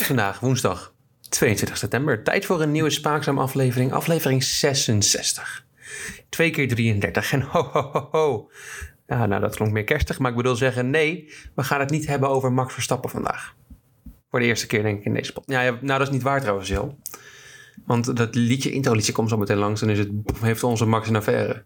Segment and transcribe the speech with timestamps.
[0.00, 0.94] is vandaag woensdag
[1.28, 2.22] 22 september.
[2.22, 3.92] Tijd voor een nieuwe Spaakzaam aflevering.
[3.92, 5.66] Aflevering 66.
[6.28, 8.50] 2 keer 33 en ho ho ho ho.
[9.06, 11.32] Ja, nou, dat klonk meer kerstig, maar ik bedoel zeggen nee.
[11.54, 13.54] We gaan het niet hebben over Max Verstappen vandaag.
[14.30, 15.44] Voor de eerste keer denk ik in deze pot.
[15.46, 16.94] Ja, ja, nou dat is niet waar trouwens, Jill.
[17.84, 19.82] Want dat liedje, intro-liedje komt zo meteen langs.
[19.82, 20.10] En is het,
[20.40, 21.64] heeft onze Max een affaire.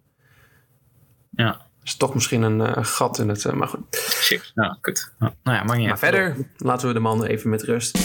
[1.30, 1.66] Ja.
[1.84, 3.44] Dat is toch misschien een eh, gat in het...
[3.44, 3.80] eh, maar goed.
[4.20, 4.52] Shit.
[4.54, 5.12] Nou, kut.
[5.18, 7.98] Nou ja, mag niet Maar verder laten we de man even met rust.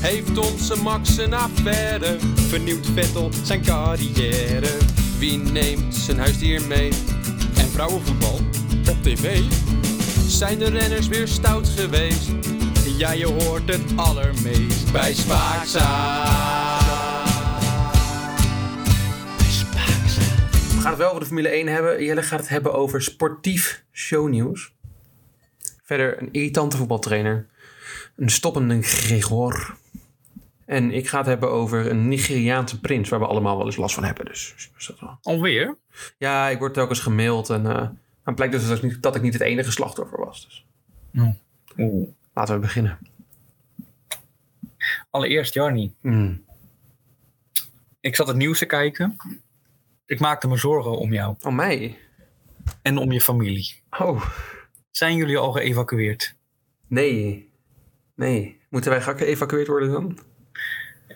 [0.00, 2.16] Heeft onze Max een affaire?
[2.34, 4.76] Vernieuwt Vettel zijn carrière?
[5.18, 6.92] Wie neemt zijn huisdier mee?
[7.56, 8.40] En vrouwenvoetbal
[8.90, 9.40] op tv?
[10.26, 12.30] Zijn de renners weer stout geweest?
[12.98, 16.61] Ja, je hoort het allermeest bij Spaakzaam.
[20.82, 22.04] Gaan het wel over de Formule 1 hebben.
[22.04, 24.74] Jelle gaat het hebben over sportief shownieuws.
[25.82, 27.46] Verder een irritante voetbaltrainer.
[28.16, 29.76] Een stoppende Gregor.
[30.64, 33.08] En ik ga het hebben over een Nigeriaanse prins...
[33.08, 34.24] waar we allemaal wel eens last van hebben.
[34.24, 35.18] Dus is dat wel.
[35.22, 35.76] Alweer?
[36.18, 37.50] Ja, ik word telkens gemaild.
[37.50, 37.88] En eh,
[38.24, 40.44] het blijkt dus dat ik, niet, dat ik niet het enige slachtoffer was.
[40.44, 40.66] Dus
[41.76, 42.08] Oeh.
[42.34, 42.98] laten we beginnen.
[45.10, 45.94] Allereerst, Jarni.
[46.00, 46.44] Hmm.
[48.00, 49.16] Ik zat het nieuws te kijken.
[50.06, 51.98] Ik maakte me zorgen om jou Oh, mij?
[52.82, 53.82] en om je familie.
[53.98, 54.22] Oh,
[54.90, 56.34] Zijn jullie al geëvacueerd?
[56.88, 57.50] nee.
[58.16, 58.60] Nee.
[58.70, 60.18] Moeten wij geëvacueerd worden dan?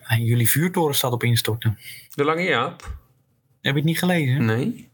[0.03, 1.79] En jullie vuurtoren staat op instorten.
[2.15, 2.83] De Lange Jaap?
[3.61, 4.45] Heb je het niet gelezen?
[4.45, 4.91] Nee.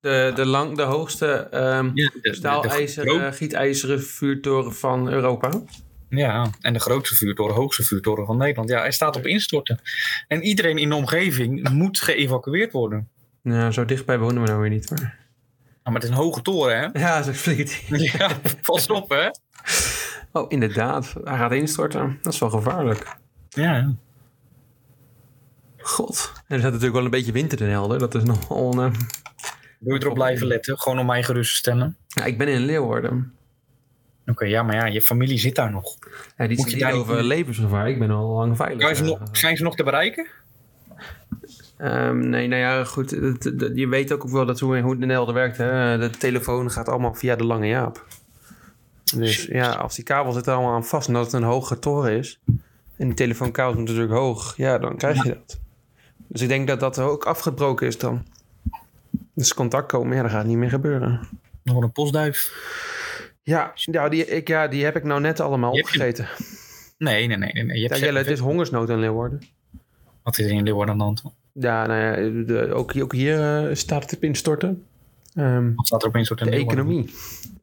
[0.00, 5.08] De, de, lang, de hoogste ehm Ja, de- de- de staalijzeren, groot- gietijzeren vuurtoren van
[5.08, 5.62] Europa.
[6.08, 8.68] Ja, en de grootste vuurtoren, hoogste vuurtoren van Nederland.
[8.68, 9.80] Ja, hij staat op instorten.
[10.28, 13.08] En iedereen in de omgeving moet geëvacueerd worden.
[13.42, 14.90] Ja, zo dichtbij wonen we nou weer niet.
[14.90, 15.00] Maar...
[15.00, 15.10] Nou,
[15.82, 17.00] maar het is een hoge toren, hè?
[17.00, 17.98] Ja, zo vliegt hij.
[18.18, 18.30] Ja,
[18.62, 19.28] pas op, hè?
[20.32, 21.14] Oh, inderdaad.
[21.24, 22.18] Hij gaat instorten.
[22.22, 23.16] Dat is wel gevaarlijk.
[23.48, 23.94] Ja.
[25.78, 26.32] God.
[26.34, 27.98] En er staat natuurlijk wel een beetje wind in Den Helder.
[27.98, 28.72] Dat is nogal...
[28.78, 28.98] een, eh,
[29.78, 30.78] je erop blijven letten?
[30.78, 31.96] Gewoon om mij gerust te stellen?
[32.06, 33.32] Ja, ik ben in Leeuwarden.
[34.26, 35.96] Oké, ja, maar ja, je familie zit daar nog.
[36.36, 37.88] Ja, die Moet je daar niet- over levensgevaar.
[37.88, 38.82] Ik ben al lang veilig.
[38.82, 40.26] Zijn ze, eh, nog, zijn ze nog te bereiken?
[41.80, 43.10] Ehm, nee, nou ja, goed.
[43.74, 45.56] je weet ook wel dat hoe, hoe het in Helder werkt.
[45.56, 45.98] Hè?
[45.98, 48.06] De telefoon gaat allemaal via de Lange Jaap.
[49.14, 51.78] Dus ja, als die kabel zit er allemaal aan vast en dat het een hoge
[51.78, 52.40] toren is.
[52.96, 54.56] En die telefoonkabel is natuurlijk hoog.
[54.56, 55.60] Ja, dan krijg je dat.
[56.28, 58.26] Dus ik denk dat dat ook afgebroken is dan.
[59.34, 61.28] Dus contact komen, ja, dat gaat niet meer gebeuren.
[61.62, 62.52] Nog een postduif?
[63.42, 66.28] Ja, ja, die, ik, ja die heb ik nou net allemaal je- opgegeten.
[66.98, 67.52] Nee, nee, nee.
[67.52, 67.80] nee, nee.
[67.80, 69.42] Je hebt Ja, Jelle, het is hongersnood in Leeuwarden.
[70.22, 71.22] Wat is er in Leeuwarden aan de hand?
[71.52, 74.84] Ja, nou ja, de, ook, ook hier eh, staat het op instorten.
[75.74, 77.14] Wat staat er opeens soort in de economie.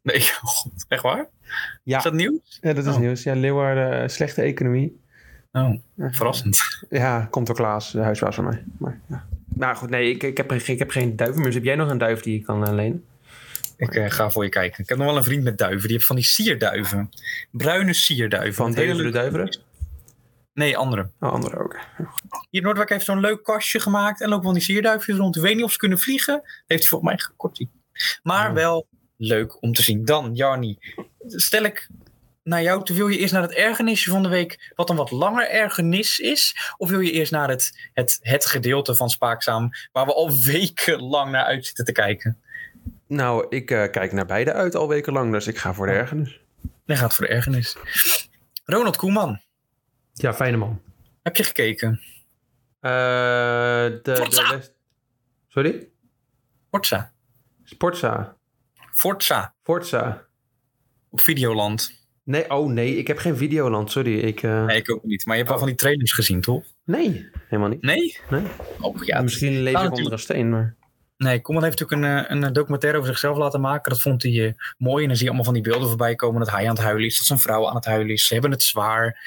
[0.01, 0.85] Nee, god.
[0.87, 1.27] Echt waar?
[1.83, 1.97] Ja.
[1.97, 2.57] Is dat nieuws?
[2.61, 2.99] Ja, dat is Oh.
[2.99, 3.23] nieuws.
[3.23, 4.99] Ja, Leeuwarden, eh, slechte economie.
[5.51, 6.59] Oh, verrassend.
[6.89, 8.63] Ja, komt door Klaas, de huisbaas van mij.
[8.77, 9.25] Maar, ja.
[9.47, 11.45] Maar goed, nee, ik, ik, heb, ik heb geen duiven meer.
[11.45, 13.03] Dus heb jij nog een duif die je kan eh, lenen?
[13.77, 14.83] Ik ga voor je kijken.
[14.83, 15.81] Ik heb nog wel een vriend met duiven.
[15.81, 17.09] Die heeft van die sierduiven.
[17.51, 18.53] Bruine sierduiven.
[18.53, 19.57] Van hele de Duiveren?
[20.57, 21.09] Nee, andere.
[21.19, 21.77] Oh, andere ook.
[22.49, 24.21] Hier Noordwijk heeft zo'n leuk kastje gemaakt.
[24.21, 25.35] En lopen van die sierduifjes rond.
[25.35, 26.41] Ik weet niet of ze kunnen vliegen.
[26.43, 27.65] Heeft hij volgens mij gekort.
[28.23, 28.53] Maar Oh.
[28.55, 28.87] wel
[29.17, 30.05] leuk om te zien.
[30.05, 30.77] Dan, Jarni.
[31.27, 31.87] Stel ik
[32.43, 35.11] naar jou, toe, wil je eerst naar het ergernisje van de week, wat een wat
[35.11, 36.73] langer ergernis is?
[36.77, 41.31] Of wil je eerst naar het, het, het gedeelte van Spaakzaam, waar we al wekenlang
[41.31, 42.41] naar uit zitten te kijken?
[43.07, 45.91] Nou, ik eh, kijk naar beide uit al weken lang, dus ik ga voor de
[45.91, 46.39] ergernis.
[46.85, 47.77] Dan gaat voor de ergernis.
[48.65, 49.39] Ronald Koeman,
[50.17, 50.81] Ja, fijne man.
[51.23, 52.01] heb je gekeken?
[52.79, 54.61] Eh, de, de Forza!
[55.47, 55.87] Sorry?
[56.71, 57.13] Forza.
[57.63, 58.37] Sportza.
[58.91, 59.53] Forza.
[59.63, 60.25] Forza.
[61.09, 62.05] Op Videoland.
[62.23, 64.19] Nee, oh nee, ik heb geen Videoland, sorry.
[64.19, 65.25] Ik, eh, Nee, ik ook niet.
[65.25, 66.63] Maar je hebt wel van die trailers gezien, toch?
[66.83, 67.81] nee, helemaal niet.
[67.81, 68.17] Nee?
[68.29, 68.43] Nee.
[68.79, 69.21] Oh, ja.
[69.21, 70.75] Misschien leef ik natuurlijk- onder een steen, maar...
[71.17, 73.91] Nee, Koeman heeft natuurlijk een, eh, een documentaire over zichzelf laten maken.
[73.91, 75.01] Dat vond hij eh, mooi.
[75.01, 77.05] En dan zie je allemaal van die beelden voorbij komen dat hij aan het huilen
[77.05, 77.17] is.
[77.17, 78.25] Dat zijn vrouw aan het huilen is.
[78.27, 79.19] Ze hebben het zwaar.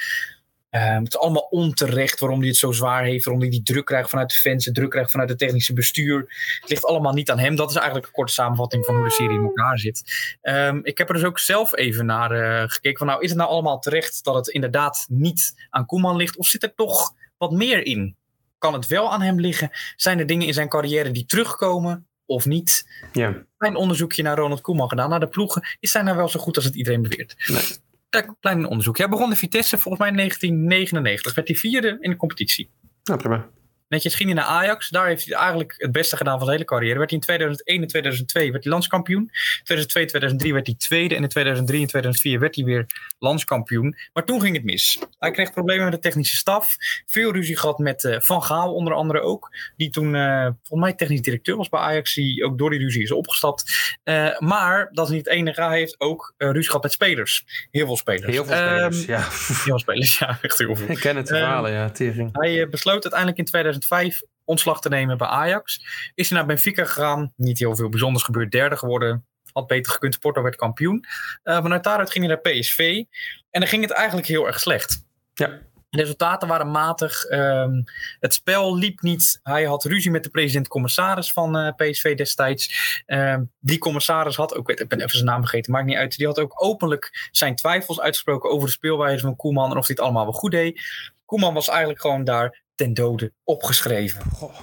[0.70, 3.24] Ehm, het is allemaal onterecht waarom hij het zo zwaar heeft.
[3.24, 4.64] Waarom hij die druk krijgt vanuit de fans.
[4.64, 6.18] De druk krijgt vanuit het technische bestuur.
[6.60, 7.56] Het ligt allemaal niet aan hem.
[7.56, 10.02] Dat is eigenlijk een korte samenvatting van hoe de serie in elkaar zit.
[10.40, 12.98] Ehm, ik heb er dus ook zelf even naar eh, gekeken.
[12.98, 16.36] Van, nou, is het nou allemaal terecht dat het inderdaad niet aan Koeman ligt?
[16.36, 18.16] Of zit er toch wat meer in?
[18.58, 19.70] Kan het wel aan hem liggen?
[19.96, 22.88] Zijn er dingen in zijn carrière die terugkomen of niet?
[23.12, 23.34] Ja.
[23.58, 25.10] Klein onderzoekje naar Ronald Koeman gedaan.
[25.10, 25.62] Naar de ploegen.
[25.80, 27.34] Is hij nou wel zo goed als het iedereen beweert?
[27.46, 27.88] Nee.
[28.10, 28.98] Kijk, Klein onderzoek.
[28.98, 31.34] Hij begon de Vitesse volgens mij in 1999.
[31.34, 32.70] Werd hij vierde in de competitie.
[33.04, 33.48] Nou, prima.
[33.90, 34.88] Netjes ging hij naar Ajax.
[34.88, 36.98] Daar heeft hij eigenlijk het beste gedaan van zijn hele carrière.
[36.98, 39.20] Werd hij in 2001 en 2002 werd hij landskampioen.
[39.22, 39.30] In
[39.64, 41.14] 2002 2003 werd hij tweede.
[41.14, 42.86] En in 2003 en 2004 werd hij weer
[43.18, 43.96] landskampioen.
[44.12, 44.98] Maar toen ging het mis.
[45.18, 46.76] Hij kreeg problemen met de technische staf.
[47.06, 49.48] Veel ruzie gehad met eh, Van Gaal onder andere ook.
[49.76, 52.14] Die toen uh, volgens mij technisch directeur was bij Ajax.
[52.14, 53.72] Die ook door die ruzie is opgestapt.
[54.04, 55.62] Uh, maar dat is niet het enige.
[55.62, 57.44] Hij heeft ook ruzie gehad met spelers.
[57.70, 58.32] Heel veel spelers.
[58.32, 59.20] Heel veel spelers, um, ja.
[59.50, 60.38] Heel veel spelers, ja.
[60.42, 60.90] Echt heel veel.
[60.90, 61.90] Ik ken het verhalen, ja.
[61.90, 62.28] Tering.
[62.32, 63.44] Hij besloot uiteindelijk in
[63.80, 65.84] 2005 ontslag te nemen bij Ajax.
[66.14, 67.32] Is hij naar Benfica gegaan.
[67.36, 68.50] Niet heel veel bijzonders gebeurd.
[68.50, 69.26] Derde geworden.
[69.52, 70.18] Had beter gekund.
[70.18, 71.04] Porto werd kampioen.
[71.44, 73.04] Uh, vanuit daaruit ging hij naar PSV.
[73.50, 75.04] En dan ging het eigenlijk heel erg slecht.
[75.34, 75.58] Ja.
[75.90, 77.30] De resultaten waren matig.
[77.30, 77.84] Um,
[78.20, 79.40] het spel liep niet.
[79.42, 83.02] Hij had ruzie met de president-commissaris van uh, PSV destijds.
[83.06, 86.16] Um, die commissaris had ook, ik ben even zijn naam vergeten, maakt niet uit.
[86.16, 89.94] Die had ook openlijk zijn twijfels uitgesproken over de speelwijze van Koeman en of hij
[89.96, 90.80] het allemaal wel goed deed.
[91.24, 94.30] Koeman was eigenlijk gewoon daar ten dode opgeschreven.
[94.30, 94.60] Goh.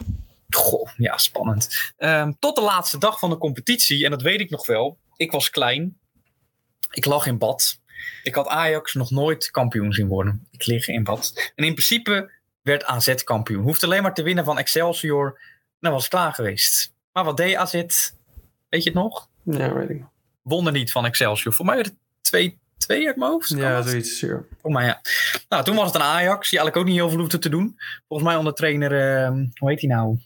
[0.49, 1.93] Goh, ja, spannend.
[1.97, 4.97] Um, tot de laatste dag van de competitie, en dat weet ik nog wel.
[5.15, 5.97] Ik was klein.
[6.91, 7.79] Ik lag in bad.
[8.23, 10.47] Ik had Ajax nog nooit kampioen zien worden.
[10.51, 11.51] Ik lig in bad.
[11.55, 12.31] En in principe
[12.61, 13.63] werd AZ kampioen.
[13.63, 15.39] Hoefde alleen maar te winnen van Excelsior.
[15.79, 16.93] Nou was het klaar geweest.
[17.11, 17.73] Maar wat deed AZ?
[17.73, 19.29] Weet je het nog?
[19.43, 20.09] Ja, weet ik nog.
[20.41, 21.53] Won er niet van Excelsior.
[21.53, 21.97] Voor mij werd het
[22.87, 23.49] 2 twee uit mijn hoofd.
[23.49, 24.19] Ja, zoiets.
[24.19, 24.27] Ja.
[24.27, 25.01] Volgens mij ja.
[25.49, 27.77] Nou, toen was het een Ajax, die eigenlijk ook niet heel veel hoefde te doen.
[28.07, 30.17] Volgens mij onder trainer, uh, hoe heet hij nou?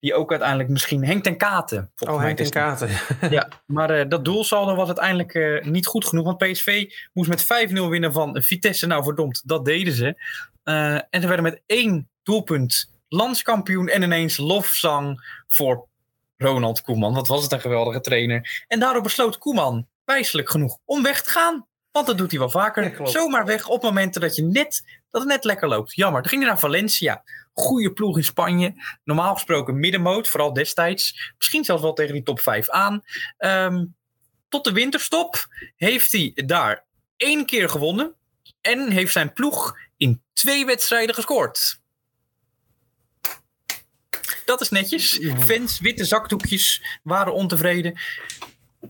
[0.00, 1.90] Die ook uiteindelijk misschien Henk ten Katen.
[1.98, 2.88] Oh, Henk ten Katen.
[3.30, 6.24] ja, maar uh, dat doelsaldo was uiteindelijk uh, niet goed genoeg.
[6.24, 8.86] Want PSV moest met 5-0 winnen van Vitesse.
[8.86, 10.22] Nou, verdomd, dat deden ze.
[10.64, 13.88] Uh, en ze werden met één doelpunt landskampioen.
[13.88, 15.88] En ineens lofzang voor
[16.36, 17.14] Ronald Koeman.
[17.14, 18.64] Wat was het een geweldige trainer.
[18.66, 21.66] En daardoor besloot Koeman wijselijk genoeg om weg te gaan.
[21.90, 23.02] Want dat doet hij wel vaker.
[23.02, 25.94] Ja, Zomaar weg op momenten dat, je net, dat het net lekker loopt.
[25.94, 26.20] Jammer.
[26.20, 27.22] Toen ging hij naar Valencia.
[27.52, 28.74] Goede ploeg in Spanje.
[29.04, 31.32] Normaal gesproken middenmoot, vooral destijds.
[31.38, 33.02] Misschien zelfs wel tegen die top 5 aan.
[33.38, 33.96] Um,
[34.48, 35.46] tot de winterstop
[35.76, 36.84] heeft hij daar
[37.16, 38.14] één keer gewonnen.
[38.60, 41.80] En heeft zijn ploeg in twee wedstrijden gescoord.
[44.44, 45.20] Dat is netjes.
[45.38, 47.98] Fans, witte zakdoekjes waren ontevreden.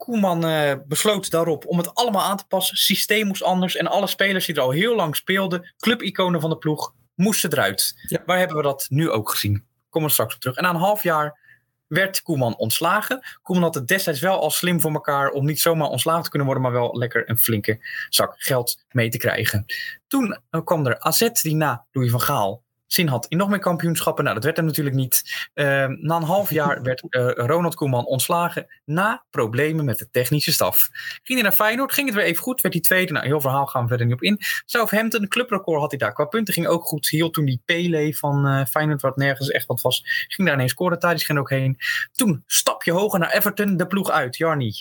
[0.01, 2.77] Koeman uh, besloot daarop om het allemaal aan te passen.
[2.77, 6.59] Systeem moest anders en alle spelers die er al heel lang speelden, clubiconen van de
[6.59, 7.95] ploeg, moesten eruit.
[8.09, 8.23] Ja.
[8.27, 9.65] Waar hebben we dat nu ook gezien?
[9.91, 10.57] Komen we straks op terug.
[10.57, 11.39] En na een half jaar
[11.87, 13.21] werd Koeman ontslagen.
[13.43, 16.49] Koeman had het destijds wel al slim voor elkaar om niet zomaar ontslagen te kunnen
[16.49, 19.65] worden, maar wel lekker een flinke zak geld mee te krijgen.
[20.09, 23.59] Toen uh, kwam er AZ die na Louis van Gaal zin had in nog meer
[23.59, 24.25] kampioenschappen.
[24.25, 25.49] Nou, dat werd hem natuurlijk niet.
[25.55, 30.53] Uh, na een half jaar werd uh, Ronald Koeman ontslagen na problemen met de technische
[30.53, 30.89] staf.
[31.23, 33.13] Ging hij naar Feyenoord, ging het weer even goed, werd hij tweede.
[33.13, 34.39] Nou, heel verhaal gaan we verder niet op in.
[34.65, 36.13] Southampton, clubrecord had hij daar.
[36.13, 37.09] Qua punten ging ook goed.
[37.09, 40.73] Hield toen die Pele van uh, Feyenoord, wat nergens echt wat was, ging daar ineens
[40.73, 40.99] scoren.
[40.99, 41.79] Thadis ging ook heen.
[42.13, 44.37] Toen stapje hoger naar Everton, de ploeg uit.
[44.37, 44.75] Jarni.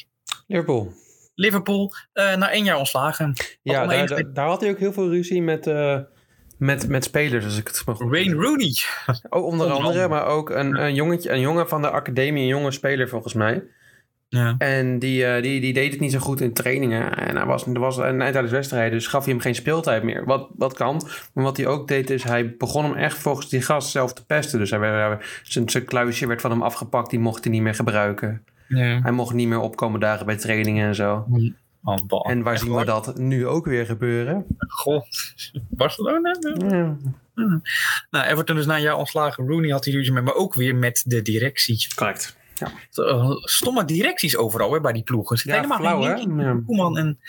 [0.47, 0.93] Liverpool.
[1.35, 3.33] Liverpool, uh, na één jaar ontslagen.
[3.61, 5.67] Ja, daar, daar, daar, had hij ook heel veel ruzie met...
[6.59, 8.73] Met, met spelers, als ik het mag Wayne Rooney.
[9.29, 12.47] Oh, onder, onder andere, maar ook een, een, jongetje, een jongen van de academie, een
[12.47, 13.63] jonge speler volgens mij.
[14.29, 14.55] Ja.
[14.57, 17.17] En die, uh, die, die deed het niet zo goed in trainingen.
[17.17, 20.25] En hij was, er was een tijdens wedstrijden, dus gaf hij hem geen speeltijd meer.
[20.25, 21.01] Wat, wat kan.
[21.33, 24.25] Maar wat hij ook deed, is hij begon hem echt volgens die gast zelf te
[24.25, 24.59] pesten.
[24.59, 27.75] Dus hij werd, zijn, zijn kluisje werd van hem afgepakt, die mocht hij niet meer
[27.75, 28.43] gebruiken.
[28.67, 29.01] Ja.
[29.01, 31.25] Hij mocht niet meer opkomen dagen bij trainingen en zo.
[32.23, 34.45] En waar zien we dat nu ook weer gebeuren?
[34.67, 35.07] God,
[35.69, 36.35] Barcelona?
[36.57, 36.97] Ja.
[37.33, 37.61] Hmm.
[38.09, 39.47] Nou, Everton is na een jaar ontslagen.
[39.47, 41.87] Rooney had die ruzie met, maar ook weer met de directie.
[41.95, 42.37] Correct.
[42.55, 42.71] Ja.
[43.41, 45.37] Stomme directies overal hè, bij die ploegen.
[45.37, 46.45] Zit Ja, helemaal flauw, geen hè?
[46.45, 46.61] Ja.
[46.65, 47.19] Koeman en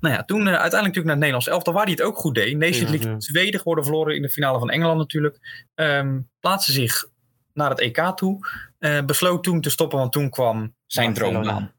[0.00, 2.34] nou ja, toen uh, uiteindelijk natuurlijk naar het Nederlands elftal, waar hij het ook goed
[2.34, 2.56] deed.
[2.56, 3.16] Nations Ja, League ja.
[3.16, 5.66] tweede geworden, verloren in de finale van Engeland natuurlijk.
[5.74, 7.08] Ehm plaatste zich
[7.52, 8.48] naar het EK toe.
[8.78, 11.72] Eh, besloot toen te stoppen, want toen kwam zijn droombaan.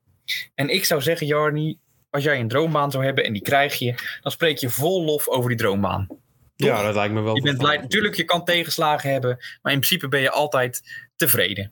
[0.56, 1.80] En ik zou zeggen, Jarni,
[2.18, 5.28] als jij een droombaan zou hebben en die krijg je, dan spreek je vol lof
[5.28, 6.08] over die droombaan.
[6.56, 7.36] ja, dat lijkt me wel.
[7.36, 7.78] Je bent blij.
[7.78, 10.82] Natuurlijk, je kan tegenslagen hebben, maar in principe ben je altijd
[11.16, 11.72] tevreden.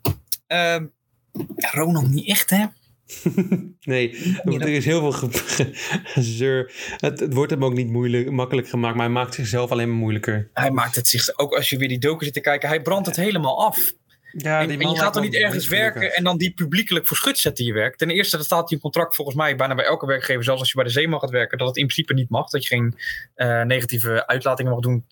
[1.56, 2.64] Ja, Ronald niet echt, hè?
[3.80, 5.70] Nee, er is heel veel ge-
[6.04, 6.72] gezeur.
[6.96, 9.96] Het, het wordt hem ook niet moeilijk, makkelijk gemaakt, maar hij maakt zichzelf alleen maar
[9.98, 10.50] moeilijker.
[10.52, 13.06] Hij maakt het zich, ook als je weer die docu zit te kijken, hij brandt
[13.06, 13.92] het helemaal af.
[14.38, 17.38] Ja, en, en je gaat er niet ergens werken en dan die publiekelijk voor schut
[17.38, 17.96] zetten je werk.
[17.96, 20.74] Ten eerste, dat staat in contract volgens mij bijna bij elke werkgever, zelfs als je
[20.74, 22.50] bij de Zeeman gaat werken, dat het in principe niet mag.
[22.50, 22.94] Dat je geen
[23.34, 25.04] eh, negatieve uitlatingen mag doen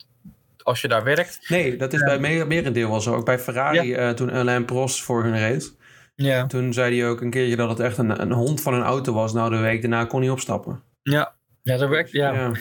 [0.62, 1.40] als je daar werkt.
[1.49, 3.14] Nee, dat is bij meer, merendeel wel zo.
[3.14, 5.75] Ook bij Ferrari, eh, toen Alain Prost voor hun reed.
[6.14, 6.47] Ja.
[6.47, 9.12] Toen zei hij ook een keertje dat het echt een, een hond van een auto
[9.12, 9.33] was.
[9.33, 10.83] Nou, de week daarna kon hij opstappen.
[11.02, 12.11] Ja, ja dat werkt.
[12.11, 12.33] Ja.
[12.33, 12.52] Ja.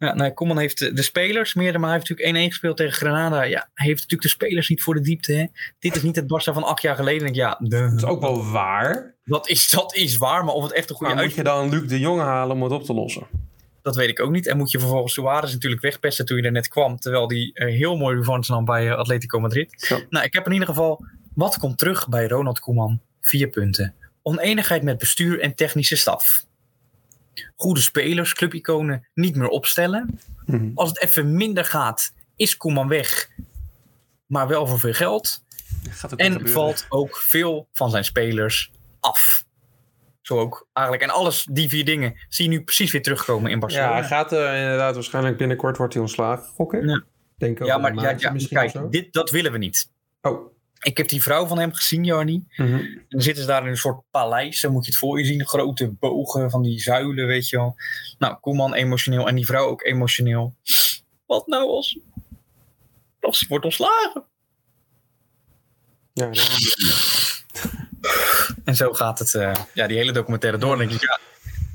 [0.00, 3.42] Ja, nou, Koeman heeft de, spelers meer, maar hij heeft natuurlijk 1-1 gespeeld tegen Granada.
[3.42, 5.32] Ja, hij heeft natuurlijk de spelers niet voor de diepte.
[5.32, 5.46] Hè?
[5.78, 7.26] Dit is niet het Barça van acht jaar geleden.
[7.26, 9.14] En ja, Dat is ook wel waar.
[9.24, 11.50] dat, is, dat is waar, maar of het echt een goede Maar uit moet je
[11.50, 13.26] dan Luc de Jong halen om het op te lossen?
[13.82, 14.46] Dat weet ik ook niet.
[14.46, 16.98] En moet je vervolgens Suarez natuurlijk wegpesten toen je er net kwam.
[16.98, 19.96] Terwijl die eh, heel mooi revanche nam bij eh, Atletico Madrid.
[20.10, 21.04] Nou, ik heb in ieder geval...
[21.34, 23.00] Wat komt terug bij Ronald Koeman?
[23.20, 23.94] Vier punten.
[24.22, 26.44] Oneenigheid met bestuur en technische staf.
[27.56, 30.20] Goede spelers, clubiconen niet meer opstellen.
[30.46, 30.70] Mhm.
[30.74, 33.28] Als het even minder gaat, is Koeman weg.
[34.26, 35.44] Maar wel voor veel geld.
[35.90, 36.52] Gaat ook En gebeuren.
[36.52, 38.70] valt ook veel van zijn spelers
[39.00, 39.44] af.
[40.20, 41.06] Zo ook eigenlijk.
[41.06, 43.92] En alles, die vier dingen, zie je nu precies weer terugkomen in Ja, Barcelona.
[43.94, 46.44] hij gaat eh, inderdaad waarschijnlijk binnenkort wordt hij ontslagen.
[46.48, 46.88] Gokken?
[46.88, 47.02] Ja.
[47.36, 48.80] Denk ook Ja, maar ja, ja, misschien of zo.
[48.80, 49.90] kijk, dit, dat willen we niet.
[50.20, 50.52] Oh.
[50.80, 52.44] Ik heb die vrouw van hem gezien, Jarni.
[52.56, 52.74] Mhm.
[52.74, 54.60] En dan zitten ze daar in een soort paleis.
[54.60, 55.46] Dan moet je het voor je zien.
[55.46, 57.76] Grote bogen van die zuilen, weet je wel.
[58.18, 60.54] Nou, Koeman emotioneel en die vrouw ook emotioneel.
[61.26, 61.98] Wat nou als...
[63.20, 64.24] Als ze wordt ontslagen.
[66.12, 67.44] Ja, dat-
[68.64, 70.76] En zo gaat het, eh, ja, die hele documentaire door.
[70.76, 71.18] Dan denk ik, ja,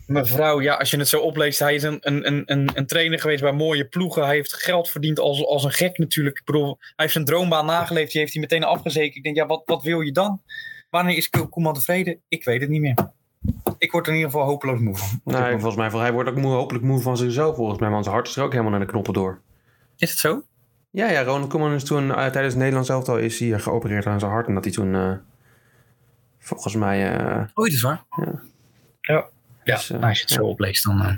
[0.08, 3.42] mevrouw, ja, als je het zo opleest, hij is een, een, een, een, trainer geweest
[3.42, 4.26] bij mooie ploegen.
[4.26, 6.40] Hij heeft geld verdiend als, als een gek natuurlijk.
[6.40, 9.16] Ik bedoel, hij heeft zijn droombaan nageleefd, die heeft hij meteen afgezekerd.
[9.16, 10.42] Ik denk, ja, wat, wat wil je dan?
[10.90, 12.22] Wanneer is Ko- Koeman tevreden?
[12.28, 13.14] Ik weet het niet meer.
[13.78, 15.22] Ik word er in ieder geval hopeloos moe van.
[15.24, 17.90] Nee, volgens mij, hij wordt ook moe, hopelijk moe van zichzelf volgens mij.
[17.90, 19.42] Want zijn hart is er ook helemaal naar de knoppen door.
[19.98, 20.44] Is het zo?
[20.92, 24.06] Ja, ja, Ronald Koeman is toen eh, tijdens het Nederlands elftal is hij eh, geopereerd
[24.06, 24.48] aan zijn hart.
[24.48, 25.12] En dat hij toen eh,
[26.40, 27.12] volgens mij...
[27.14, 28.04] Oh, dat is waar.
[28.10, 28.42] Ja.
[29.02, 29.30] Ja.
[29.66, 31.02] Ja, Dus, eh, nou, als je het zo opleest, dan...
[31.02, 31.14] eh.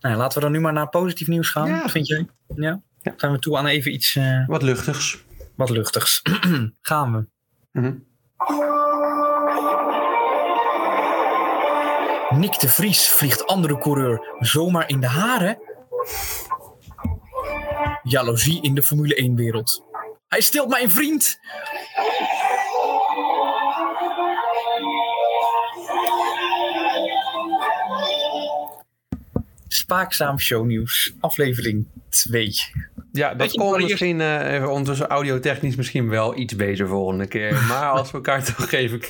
[0.00, 1.88] Nou, laten we dan nu maar naar positief nieuws gaan, Ja.
[1.88, 2.26] vind jij?
[2.56, 2.80] Ja?
[3.02, 3.12] Ja.
[3.16, 5.18] Zijn we toe aan even iets eh, wat luchtigs.
[5.56, 6.22] wat luchtigs.
[6.80, 7.26] gaan we.
[7.72, 7.94] Mhm.
[12.38, 15.58] Nick de Vries vliegt andere coureur zomaar in de haren.
[18.02, 19.84] Jaloezie in de Formule 1-wereld.
[20.28, 21.38] Hij steelt mijn vriend.
[29.88, 32.54] Spaakzaam shownieuws, aflevering 2.
[33.12, 37.26] Ja, dat je nog wel misschien eh, even ondertussen audiotechnisch misschien wel iets beter volgende
[37.26, 37.52] keer.
[37.68, 39.00] Maar als we elkaar toch even...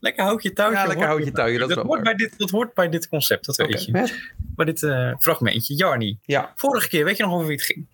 [0.00, 0.78] Lekker houd je touwtje.
[0.78, 3.08] Ja, lekker hoort houd je touwtje, dat wel hoort bij dit, dat hoort bij dit
[3.08, 4.20] concept, dat weet je.
[4.36, 5.74] Bij dit eh, fragmentje.
[5.74, 7.86] Jarni, Ja, vorige keer, weet je nog over wie het ging?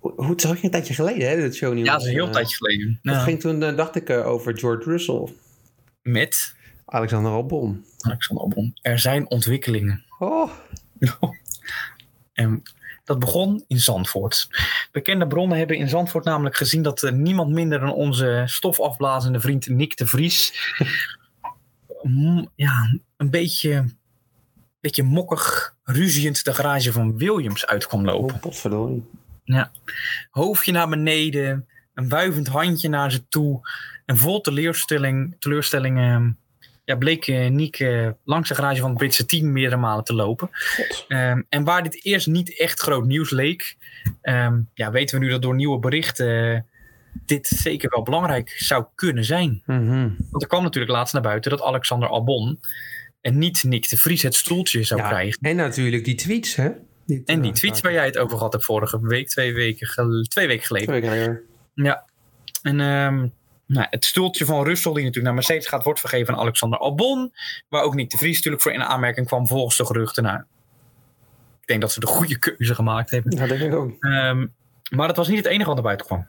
[0.00, 2.30] hoe het is ook een tijdje geleden hè, dit show Ja, dat is een heel
[2.30, 2.98] tijdje geleden.
[3.02, 3.18] Ja.
[3.18, 5.28] ging toen, eh, dacht ik, eh, over George Russell.
[6.02, 6.54] Met
[6.84, 7.84] Alexander Albon.
[7.98, 8.74] Alexander Albon.
[8.82, 10.04] Er zijn ontwikkelingen.
[10.18, 10.50] Oh,
[12.32, 12.62] En
[13.04, 14.48] dat begon in Zandvoort.
[14.92, 19.68] Bekende bronnen hebben in Zandvoort namelijk gezien dat eh, niemand minder dan onze stofafblazende vriend
[19.68, 20.52] Nick de Vries.
[22.02, 23.84] mm, ja, een beetje,
[24.80, 28.34] beetje mokkig, ruziend de garage van Williams uit kwam lopen.
[28.34, 29.04] oh potverdorie.
[30.30, 33.60] Hoofdje naar beneden, een wuivend handje naar ze toe.
[34.06, 36.30] En vol teleurstelling, teleurstelling ehm,
[36.84, 40.14] ja, bleek eh, Nick eh, langs de garage van het Britse team meerdere malen te
[40.14, 40.50] lopen.
[41.08, 43.76] Ehm, en waar dit eerst niet echt groot nieuws leek,
[44.22, 46.60] ehm, ja, weten we nu dat door nieuwe berichten eh,
[47.26, 49.62] dit zeker wel belangrijk zou kunnen zijn.
[49.66, 50.08] Mhm.
[50.30, 52.60] Want er kwam natuurlijk laatst naar buiten dat Alexander Albon
[53.20, 55.38] en niet Nick de Vries het stoeltje zou Ja, krijgen.
[55.40, 56.70] En natuurlijk die tweets, hè?
[57.06, 59.88] Die En die tweets waar jij het over gehad hebt vorige week, twee weken,
[60.28, 60.88] twee weken geleden.
[60.88, 61.40] Twee weken geleden.
[61.74, 62.04] Ja.
[62.62, 63.28] En ehm,
[63.72, 67.32] nou, het stoeltje van Russell, die natuurlijk naar Mercedes gaat, wordt vergeven aan Alexander Albon.
[67.68, 70.22] Waar ook Nick de Vries natuurlijk voor in aanmerking kwam volgens de geruchten.
[70.22, 70.38] Nou,
[71.60, 73.36] ik denk dat ze de goede keuze gemaakt hebben.
[73.36, 73.96] Ja, denk ik ook.
[74.00, 74.46] Ehm,
[74.90, 76.26] maar dat was niet het enige wat naar buiten kwam.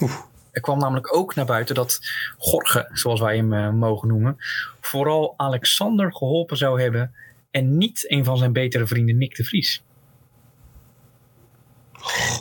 [0.00, 0.26] Oef.
[0.50, 1.98] Er kwam namelijk ook naar buiten dat
[2.38, 4.36] Gorge, zoals wij hem eh, mogen noemen,
[4.80, 7.14] vooral Alexander geholpen zou hebben
[7.50, 9.82] en niet een van zijn betere vrienden Nick de Vries.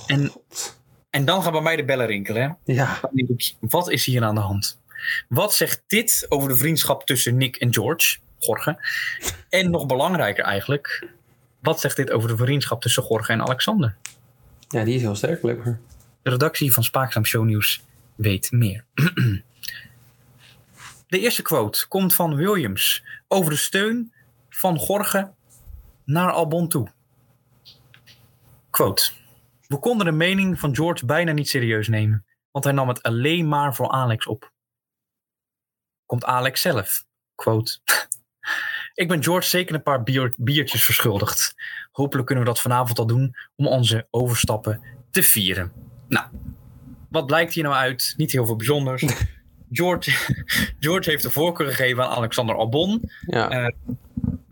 [0.08, 0.32] En,
[1.12, 2.42] en dan gaan bij mij de bellen rinkelen.
[2.42, 2.74] Hè?
[2.74, 4.80] Ja, ik, wat is hier aan de hand?
[5.28, 8.86] Wat zegt dit over de vriendschap tussen Nick en George, Gorge?
[9.50, 11.08] En nog belangrijker eigenlijk,
[11.60, 13.96] wat zegt dit over de vriendschap tussen Gorge en Alexander?
[14.70, 15.80] ja die is heel sterk blijkbaar.
[16.22, 17.84] De redactie van Spaakzaam Shownieuws
[18.16, 18.84] weet meer.
[21.08, 24.14] De eerste quote komt van Williams over de steun
[24.50, 25.32] van Gorge
[26.04, 26.88] naar Albon toe.
[28.70, 29.12] Quote.
[29.72, 33.48] We konden de mening van George bijna niet serieus nemen, want hij nam het alleen
[33.48, 34.52] maar voor Alex op.
[36.06, 37.06] Komt Alex zelf.
[37.36, 37.80] Quote.
[38.94, 41.56] Ik ben George zeker een paar bier- biertjes verschuldigd.
[41.92, 45.24] Hopelijk kunnen we dat vanavond al doen om onze overstappen te
[46.08, 46.28] Nou,
[47.10, 48.14] wat blijkt hier nou uit?
[48.18, 49.04] Niet heel veel bijzonders.
[49.72, 50.12] George,
[50.80, 53.12] George heeft de voorkeur gegeven aan Alexander Albon.
[53.26, 53.74] Ja, Eh,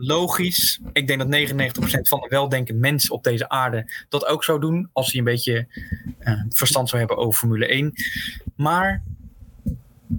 [0.02, 0.80] logisch.
[0.94, 4.90] Ik denk dat 99% van de weldenkende mensen op deze aarde dat ook zou doen.
[4.94, 5.68] Als hij een beetje
[6.20, 7.94] eh, verstand zou hebben over Formule 1.
[8.56, 9.04] Maar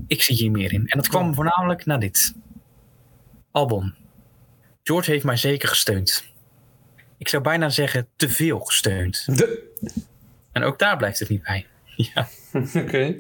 [0.06, 0.86] ik zie hier meer in.
[0.86, 2.34] En dat kwam voornamelijk naar dit.
[3.50, 3.94] Albon.
[4.82, 6.24] George heeft mij zeker gesteund.
[7.18, 9.36] Ik zou bijna zeggen te veel gesteund.
[9.36, 9.68] De...
[10.52, 11.66] En ook daar blijft het niet bij.
[12.14, 12.28] Ja.
[12.82, 13.14] Oké.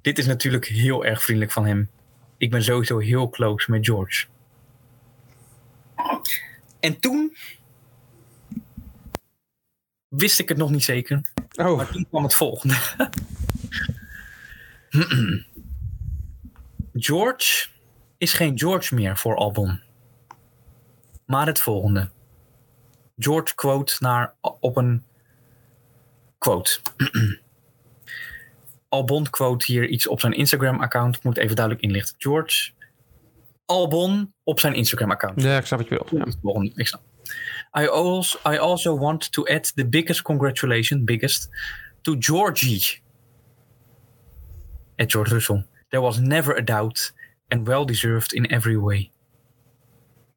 [0.00, 1.88] Dit is natuurlijk heel erg vriendelijk van hem.
[2.36, 4.26] Ik ben sowieso heel close met George.
[6.80, 7.36] En toen
[10.08, 11.32] wist ik het nog niet zeker.
[11.56, 12.74] Oh, Maar toen kwam het volgende.
[16.92, 17.68] George
[18.18, 19.80] is geen George meer voor Albon.
[21.26, 22.10] Maar het volgende.
[23.18, 25.02] George quote naar op een
[26.38, 26.80] quote.
[28.88, 31.16] Albon quote hier iets op zijn Instagram-account.
[31.16, 32.14] Ik moet even duidelijk inlichten.
[32.18, 32.72] George
[33.66, 35.42] Albon op zijn Instagram-account.
[35.42, 36.18] ja, ik snap wat je wil.
[36.18, 36.32] Ja.
[36.42, 37.02] Volgende, ik snap.
[37.78, 41.48] I also, I also want to add the biggest congratulation, biggest,
[42.02, 43.02] to Georgie.
[44.96, 45.66] At George Russell.
[45.88, 47.12] There was never a doubt
[47.48, 49.10] and well deserved in every way.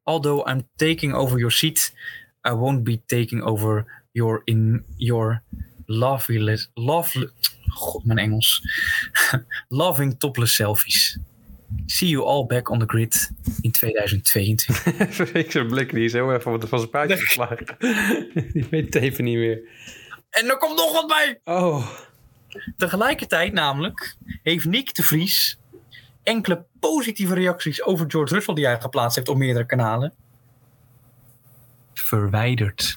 [0.04, 1.92] Although I'm taking over your seat,
[2.44, 5.42] I won't be taking over your in your
[5.86, 7.30] lovely, lovely,
[7.68, 8.62] god mijn Engels,
[9.68, 11.18] loving topless selfies.
[11.86, 14.86] See you all back on the grid in 2022.
[15.32, 17.76] ik zijn blik die is heel even van zijn puitje geslagen.
[18.52, 19.60] die weet het even niet meer.
[20.30, 21.40] En er komt nog wat bij!
[21.44, 21.88] Oh.
[22.76, 25.58] Tegelijkertijd namelijk heeft Nick de Vries
[26.22, 30.12] enkele positieve reacties over George Russell die hij geplaatst heeft op meerdere kanalen.
[31.94, 32.96] Verwijderd.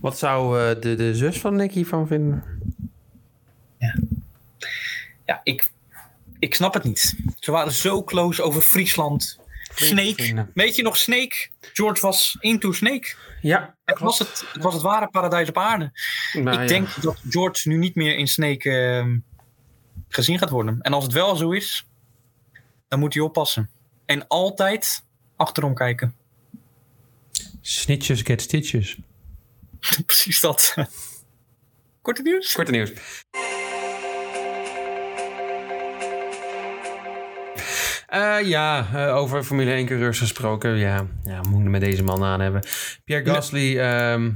[0.00, 2.57] Wat zou eh, de, de zus van Nick hiervan vinden?
[5.28, 5.70] Ja, ik,
[6.38, 7.16] ik snap het niet.
[7.38, 9.38] Ze waren zo close over Friesland.
[9.74, 10.46] Snake.
[10.54, 11.48] Weet je nog Snake?
[11.72, 13.14] George was into Snake.
[13.40, 15.92] Ja, Het was het, het was het ware paradijs op aarde.
[16.32, 16.66] Nou, ik ja.
[16.66, 19.18] denk dat George nu niet meer in Snake ehm,
[20.08, 20.80] gezien gaat worden.
[20.80, 21.86] En als het wel zo is,
[22.88, 23.70] dan moet hij oppassen.
[24.06, 25.04] En altijd
[25.36, 26.16] achterom kijken.
[27.60, 28.96] Snitches get stitches.
[30.06, 30.74] Precies dat.
[32.02, 32.52] Korte nieuws?
[32.52, 32.92] Korte nieuws.
[38.08, 40.76] Eh, ja, eh, over Formule 1 coureurs gesproken.
[40.76, 42.62] Ja, ja we moeten met deze man aan hebben.
[43.04, 44.30] Pierre Gasly ehm,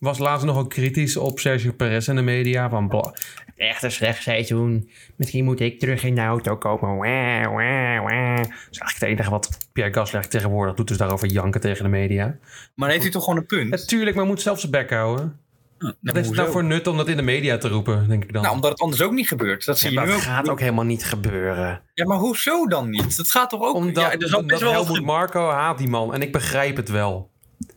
[0.00, 2.68] was laatst nogal kritisch op Sergio Perez en de media.
[2.68, 3.14] Van, "Bla,
[3.56, 4.90] echt een slecht seizoen.
[5.16, 6.96] Misschien moet ik terug in de auto komen.
[6.96, 8.36] Wah, wah, wah.
[8.36, 10.88] Dat is eigenlijk het enige wat Pierre Gasly tegenwoordig doet.
[10.88, 12.36] Dus daarover janken tegen de media.
[12.74, 13.70] Maar heeft hij toch gewoon een punt?
[13.70, 15.38] Natuurlijk, maar moet zelf zijn bek houden.
[15.78, 18.24] Nou, Wat is het nou voor nut om dat in de media te roepen, denk
[18.24, 18.42] ik dan?
[18.42, 19.64] Nou, omdat het anders ook niet gebeurt.
[19.64, 20.20] Dat zie Ja, je nu ook.
[20.20, 21.82] gaat ook helemaal niet gebeuren.
[21.94, 23.16] Ja, maar hoezo dan niet?
[23.16, 23.74] Dat gaat toch ook...
[23.74, 26.14] Omdat, ja, er zal omdat wel Helmut Marco haat die man.
[26.14, 27.30] En ik begrijp het wel.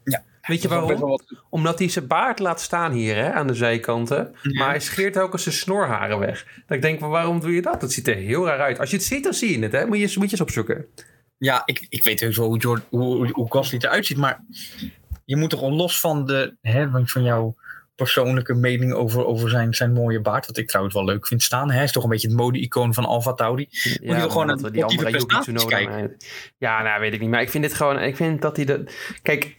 [0.03, 0.99] Ja, Weet je waarom?
[0.99, 4.35] wel Omdat hij zijn baard laat staan hier hè, aan de zijkanten.
[4.43, 6.45] Maar hij scheert ook eens zijn snorharen weg.
[6.67, 7.81] Dat ik denk, van, waarom doe je dat?
[7.81, 8.79] Dat ziet er heel raar uit.
[8.79, 9.71] Als je het ziet, dan zie je het.
[9.71, 9.85] Hè?
[9.85, 10.85] Moet, je, moet je eens opzoeken.
[11.37, 14.43] Ja, ik, ik weet heus wel hoe, George, hoe, hoe, hoe Gasly eruit ziet, maar
[15.25, 17.55] je moet toch al los van, de, hè, van jouw
[18.03, 21.71] persoonlijke mening over, over zijn, zijn mooie baard, wat ik trouwens wel leuk vind staan.
[21.71, 23.67] Hij is toch een beetje het mode-icoon van Alfa Tauri.
[23.69, 26.09] Ja, je toch gewoon naar we de die andere Yuki maar-
[26.57, 27.29] Ja, nou weet ik niet.
[27.29, 27.99] Maar ik vind dit gewoon...
[27.99, 28.79] Ik vind dat hij dat...
[29.21, 29.57] Kijk,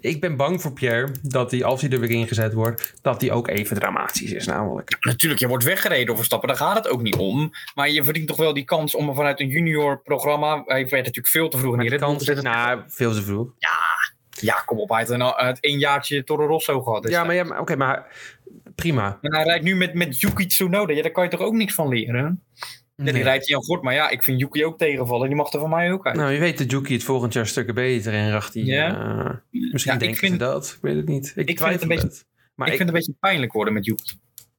[0.00, 3.30] ik ben bang voor Pierre dat hij, als hij er weer ingezet wordt, dat hij
[3.32, 4.96] ook even dramatisch is namelijk.
[5.00, 7.50] Natuurlijk, je wordt weggereden door Verstappen, daar gaat het ook niet om.
[7.74, 11.28] Maar je verdient toch wel die kans om vanuit een junior programma, hij werd natuurlijk
[11.28, 11.98] veel te vroeg neer.
[11.98, 13.48] kans is nou, veel te vroeg.
[13.58, 13.78] Ja,
[14.64, 17.08] kom op, hij had een, het een jaartje Toro Rosso gehad.
[17.08, 18.06] Ja, maar, ja, maar oké, maar
[18.74, 19.18] prima.
[19.20, 20.92] En hij rijdt nu met, met Yuki Tsunoda.
[20.92, 22.42] Ja, daar kan je toch ook niks van leren?
[22.94, 23.22] Ja, die Nee.
[23.22, 25.26] rijdt hij aan goed, maar ja, ik vind Yuki ook tegenvallen.
[25.26, 26.16] Die mag er van mij ook uit.
[26.16, 28.62] Nou, je weet dat Juki het volgend jaar stukken beter en racht hij.
[28.62, 28.88] Ja.
[28.88, 30.72] eh, misschien Ja, ik denken vind- ze dat.
[30.76, 31.32] Ik weet het niet.
[31.36, 32.26] Ik, vind het een beetje- het.
[32.54, 34.02] Maar ik ik, vind het een beetje pijnlijk worden met Yuki.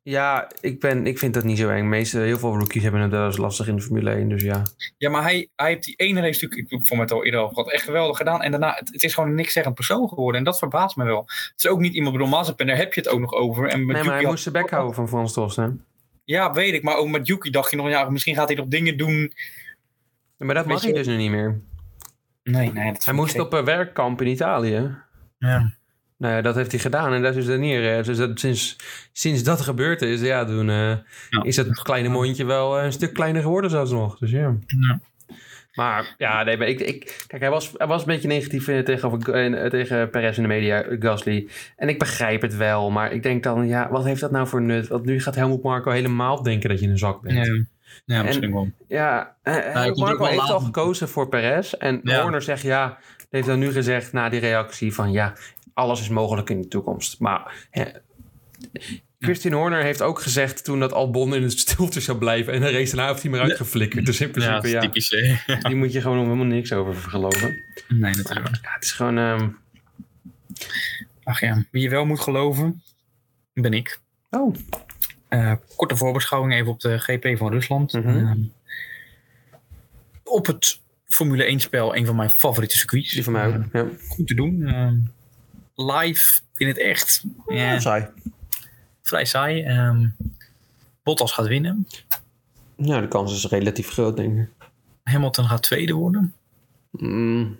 [0.10, 1.82] Ja, ik, ben, ik vind dat niet zo eng.
[1.82, 4.30] De meeste, heel veel rookies hebben het wel eens lastig in de Formule 1.
[4.30, 4.64] Dus ja.
[4.98, 7.56] Ja, maar hij, hij heeft die ene race natuurlijk, ik vond het al eerder over
[7.56, 8.42] gehad, echt geweldig gedaan.
[8.42, 10.40] En daarna, het, het is gewoon een niks zeggend persoon geworden.
[10.40, 11.22] En dat verbaast me wel.
[11.28, 13.68] Het is ook niet iemand, bedoel, Mazepin, daar heb je het ook nog over.
[13.68, 15.68] En met Nee, maar Yuki hij had- moest zijn bek houden van Frans Tost, hè?
[16.24, 16.84] Ja, weet ik.
[16.84, 19.34] Maar ook met Yuki dacht je nog, ja, misschien gaat hij nog dingen doen.
[20.38, 21.62] Ja, Maar dat mag hij dus nu niet meer.
[22.44, 22.94] Nee, nee.
[22.94, 24.96] Dat Hij moest op een werkkamp in Italië.
[25.38, 25.77] Ja.
[26.18, 28.04] Nou ja, dat heeft hij gedaan en dat is er neer.
[28.04, 28.76] Dus dat, sinds,
[29.12, 30.90] sinds dat gebeurd is, ja, toen eh,
[31.30, 31.44] Ja.
[31.44, 34.18] is dat kleine mondje wel eh, een stuk kleiner geworden zelfs nog.
[34.18, 34.56] Dus ja.
[34.68, 35.00] Ja.
[35.74, 38.80] Maar ja, nee, maar ik, ik, kijk, hij was, hij was een beetje negatief eh,
[38.80, 39.20] tegenover,
[39.70, 41.48] tegen Perez in de media, Gasly.
[41.76, 44.62] En ik begrijp het wel, maar ik denk dan, ja, wat heeft dat nou voor
[44.62, 44.88] nut?
[44.88, 47.46] Want nu gaat Helmut Marco helemaal denken dat je een zak bent.
[47.46, 47.64] Ja.
[48.06, 48.72] Ja, misschien wel.
[48.88, 50.66] Ja, Marco heeft al later.
[50.66, 51.74] gekozen voor Perez.
[51.74, 52.22] En Ja.
[52.22, 52.98] Horner zegt ja,
[53.30, 55.34] heeft dan nu gezegd na die reactie van ja,
[55.78, 57.20] alles is mogelijk in de toekomst.
[57.20, 57.84] Maar hè,
[59.20, 62.54] Christian Horner heeft ook gezegd toen dat Albon in het stilte zou blijven.
[62.54, 64.06] En de race daarna heeft hij maar uitgeflikkerd.
[64.06, 67.64] Dus in Ja, principe ja, die moet je gewoon helemaal niks over geloven.
[67.88, 68.56] Nee, natuurlijk.
[68.62, 69.18] Ja, het is gewoon...
[69.18, 69.48] ehm,
[71.24, 72.84] Ach ja, wie je wel moet geloven,
[73.54, 74.00] ben ik.
[74.30, 74.56] Oh,
[75.28, 77.94] Eh, korte voorbeschouwing even op de GP van Rusland.
[77.94, 78.08] Mhm.
[78.08, 78.40] Ehm,
[80.24, 83.14] op het Formule 1 spel, een van mijn favoriete circuits.
[83.14, 83.54] die van mij ook.
[83.54, 83.86] Eh, Ja.
[84.08, 84.68] goed te doen.
[85.80, 87.24] Live in het echt.
[87.48, 88.08] Ja, saai.
[89.02, 89.64] vrij saai.
[89.64, 90.08] Ehm
[91.04, 91.88] Bottas gaat winnen.
[92.76, 94.50] Ja, de kans is relatief groot, denk ik.
[95.04, 96.34] Hamilton gaat tweede worden.
[96.92, 97.60] Mm,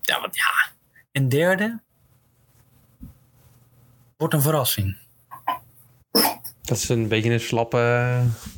[0.00, 0.72] Ja, want ja.
[1.12, 1.80] En derde
[4.16, 4.96] wordt een verrassing.
[6.62, 7.76] dat is een beetje een slappe...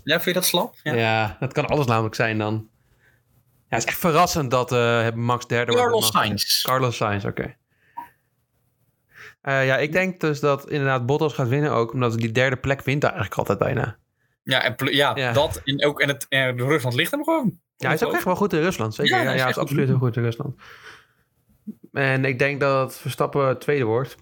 [0.04, 0.74] Ja, vind je dat slap?
[0.82, 1.37] Ja.
[1.40, 2.68] dat kan alles namelijk zijn dan.
[3.68, 5.87] Ja, het is echt verrassend dat eh, Max derde wordt.
[5.87, 6.62] Carlos Sainz.
[6.62, 7.56] Carlos Sainz, oké.
[9.46, 12.82] Eh, ja, ik denk dus dat inderdaad Bottas gaat winnen ook, omdat die derde plek
[12.82, 13.96] wint eigenlijk altijd bijna.
[14.42, 15.32] Ja, en, ja, Ja.
[15.32, 15.61] dat.
[15.64, 17.59] En ook en het, en Rusland ligt hem gewoon.
[17.76, 19.12] Ja, hij is ook echt wel goed in Rusland, zeker.
[19.16, 20.54] Ja, Ja, hij is hij absoluut heel goed in Rusland.
[21.92, 24.16] En ik denk dat Verstappen tweede wordt.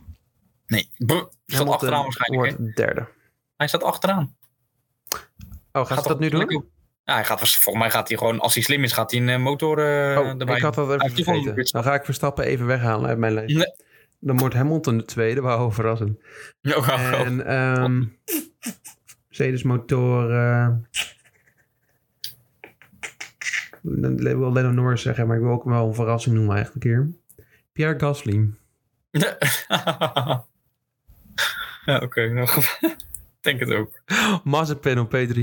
[0.67, 2.57] Nee, Buh, staat achteraan waarschijnlijk.
[2.57, 3.09] wordt derde.
[3.57, 4.37] Hij staat achteraan.
[5.73, 6.69] Oh, gaat, hij dat nu doen?
[7.05, 9.29] Ja, hij gaat, volgens mij gaat hij gewoon, als hij slim is, gaat hij een
[9.29, 10.57] eh, motor eh Oh, erbij.
[10.57, 11.73] ik had dat Hij even vergeten.
[11.73, 13.57] Dan ga ik Verstappen even weghalen uit mijn lijst.
[13.57, 13.74] Nee.
[14.25, 16.19] Dan wordt Hamilton de tweede, wauw, verrassend.
[16.61, 17.21] Ja, oh.
[17.21, 18.03] En ehm
[19.27, 20.87] Mercedes motoren.
[23.83, 26.91] Dan wil Lando Norris zeggen, maar ik wil ook wel een verrassing noemen eigenlijk een
[26.91, 27.13] keer.
[27.73, 28.51] Pierre Gasly.
[31.85, 32.29] ja, oké.
[32.29, 32.49] nou,
[33.41, 34.03] denk het ook.
[34.45, 35.41] Mazepin op P3.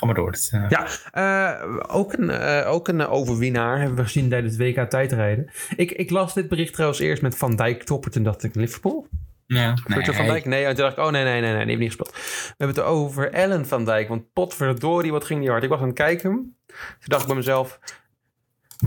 [0.00, 0.30] Ga maar door.
[0.30, 4.62] Het, eh, Ja, eh, ook, een, eh, ook een overwinnaar hebben we gezien tijdens het
[4.76, 5.50] WK tijdrijden.
[5.76, 9.06] Ik, ik las dit bericht trouwens eerst met Van Dijk toppert en dacht ik Liverpool.
[9.46, 10.44] ja, Virgil van Dijk?
[10.44, 12.12] Nee, en toen dacht ik, oh nee, nee, nee, nee, die heeft niet gespeeld.
[12.12, 15.62] We hebben het over Ellen van Dijk, want potverdorie, wat ging die hard.
[15.62, 16.30] Ik was aan het kijken.
[16.66, 17.78] Toen dacht ik bij mezelf,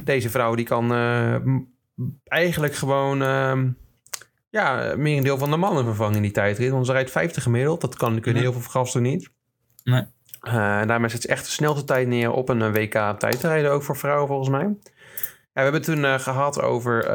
[0.03, 1.59] deze vrouw die kan eh, m-
[2.23, 3.67] eigenlijk gewoon, ehm
[4.49, 6.71] ja, meer een deel van de mannen vervangen in die tijdrit.
[6.71, 8.49] Want ze rijdt 50 gemiddeld, dat kan, kunnen Ja.
[8.49, 9.29] heel veel gasten niet.
[9.83, 10.03] Nee.
[10.43, 13.71] Eh, en daarmee zet ze echt de snelste tijd neer op een eh, WK tijdrijden,
[13.71, 14.65] ook voor vrouwen volgens mij.
[15.53, 17.05] We hebben het toen eh, gehad over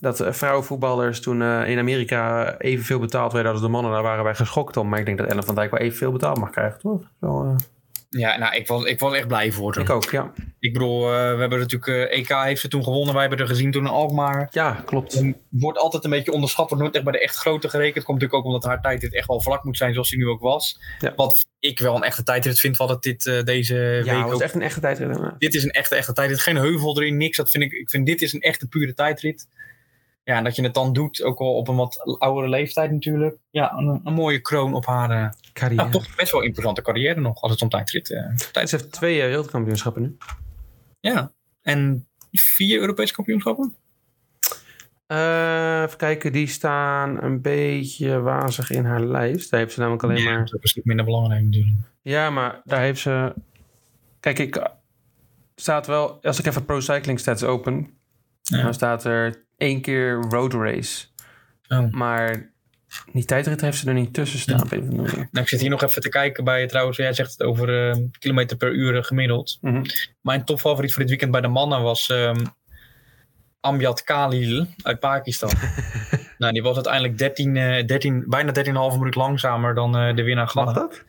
[0.00, 3.92] dat vrouwenvoetballers toen in Amerika evenveel betaald werden als de mannen.
[3.92, 4.88] Daar waren wij geschokt om.
[4.88, 7.00] Maar ik denk dat Ellen van Dijk wel evenveel betaald mag krijgen, toch?
[7.20, 7.56] Zo,
[8.18, 9.84] Ja, nou, ik was, ik was echt blij voor haar.
[9.84, 10.32] ik ook, ja.
[10.58, 12.10] Ik bedoel, eh, we hebben natuurlijk...
[12.10, 13.12] eh, EK heeft ze toen gewonnen.
[13.12, 14.48] Wij hebben er gezien toen in Alkmaar.
[14.50, 15.14] Ja, klopt.
[15.14, 16.68] En wordt altijd een beetje onderschat.
[16.68, 18.04] Wordt nooit echt bij de echt grote gerekend.
[18.04, 20.40] Komt natuurlijk ook omdat haar tijdrit echt wel vlak moet zijn zoals die nu ook
[20.40, 20.80] was.
[20.98, 21.12] Ja.
[21.16, 22.76] Wat ik wel een echte tijdrit vind.
[22.76, 24.40] Wat het dit eh, deze Ja, week het was ook...
[24.40, 25.18] echt een echte tijdrit.
[25.38, 26.40] Dit is een echte, echte tijdrit.
[26.40, 27.36] Geen heuvel erin, niks.
[27.36, 29.46] Dat vind ik, ik vind dit is een echte pure tijdrit.
[30.24, 33.36] Ja, en dat je het dan doet, ook al op een wat oudere leeftijd natuurlijk.
[33.50, 35.84] Ja, een, een mooie kroon op haar eh, Carrière.
[35.84, 37.40] ja, toch best wel imposante carrière nog.
[37.40, 40.16] Als het om tijdrit, eh tijd Ze heeft twee eh, wereldkampioenschappen nu.
[41.00, 41.32] Ja,
[41.62, 43.76] en vier Europese kampioenschappen?
[45.06, 49.50] Eh, even kijken, die staan een beetje wazig in haar lijst.
[49.50, 50.46] Daar heeft ze namelijk alleen maar...
[50.50, 51.76] dat is minder belangrijk natuurlijk.
[52.02, 53.34] Ja, maar daar heeft ze.
[54.20, 54.70] Kijk, ik
[55.54, 56.22] staat wel.
[56.22, 57.96] Als ik even Pro Cycling Stats open,
[58.56, 58.62] Ja.
[58.62, 61.06] dan staat er één keer road race.
[61.68, 61.90] Oh.
[61.90, 62.50] Maar
[63.12, 64.66] die tijdrit heeft ze er niet tussen staan.
[64.70, 66.96] Nou, ik zit hier nog even te kijken bij je trouwens.
[66.96, 69.58] Jij zegt het over eh, kilometer per uur eh, gemiddeld.
[69.60, 69.82] Mhm.
[70.20, 72.44] Mijn topfavoriet voor dit weekend bij de mannen was ehm
[73.60, 75.50] Amjad Khalil uit Pakistan.
[76.38, 78.52] nou, die was uiteindelijk 13, eh 13, bijna
[78.92, 80.72] 13,5 minuut langzamer dan eh, de winnaar Mag Ghana.
[80.72, 81.04] dat?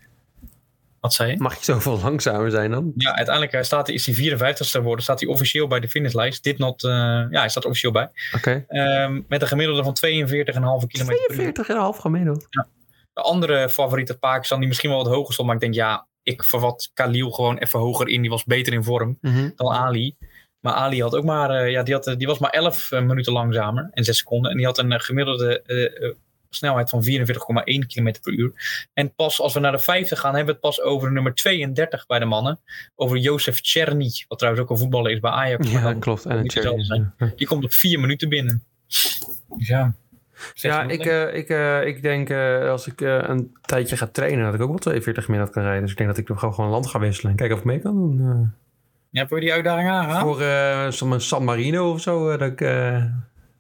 [1.04, 1.38] Wat zei je?
[1.38, 2.92] Mag je zoveel langzamer zijn dan?
[2.96, 5.04] Ja, uiteindelijk eh, staat hij, is hij 54ste geworden.
[5.04, 6.44] Staat hij officieel bij de finishlijst.
[6.44, 8.10] Dit not, eh, ja, hij staat officieel bij.
[8.36, 8.66] Oké.
[8.68, 11.54] Ehm, met een gemiddelde van 42,5 kilometer per uur.
[11.54, 12.48] 42,5 gemiddeld.
[13.14, 15.48] De andere favoriet uit Pakistan, die misschien wel wat hoger stond.
[15.48, 18.22] Maar ik denk, ja, ik vervat Khalil gewoon even hoger in.
[18.22, 19.50] Die was beter in vorm Mhm.
[19.56, 20.16] dan Ali.
[20.60, 23.34] Maar Ali had ook maar, eh, ja, die, had, die was maar 11 eh, minuten
[23.34, 24.52] langzamer en 6 seconden.
[24.52, 25.62] En die had een gemiddelde
[26.56, 28.52] snelheid van 44,1 km per uur.
[28.94, 32.06] En pas als we naar de 50 gaan, hebben we het pas over nummer 32
[32.06, 32.60] bij de mannen.
[32.96, 35.72] Over Jozef Czerny, wat trouwens ook een voetballer is bij Ajax.
[35.72, 36.26] Ja, dan- klopt.
[36.26, 36.52] En
[36.86, 37.14] zijn.
[37.36, 38.64] Die komt op 4 minuten binnen.
[38.88, 39.22] Dus
[39.58, 39.94] ja.
[40.54, 44.54] Ja, ik, eh, ik, eh, ik denk uh, als ik een tijdje ga trainen, dat
[44.54, 45.82] ik ook wel 42 gemiddeld kan rijden.
[45.82, 47.80] Dus ik denk dat ik nog gewoon land ga wisselen en kijken of ik mee
[47.80, 48.52] kan doen.
[49.10, 50.22] Ja, je die uitdaging aangaan?
[50.92, 52.38] Voor San Marino of zo.
[52.38, 52.60] dat ik,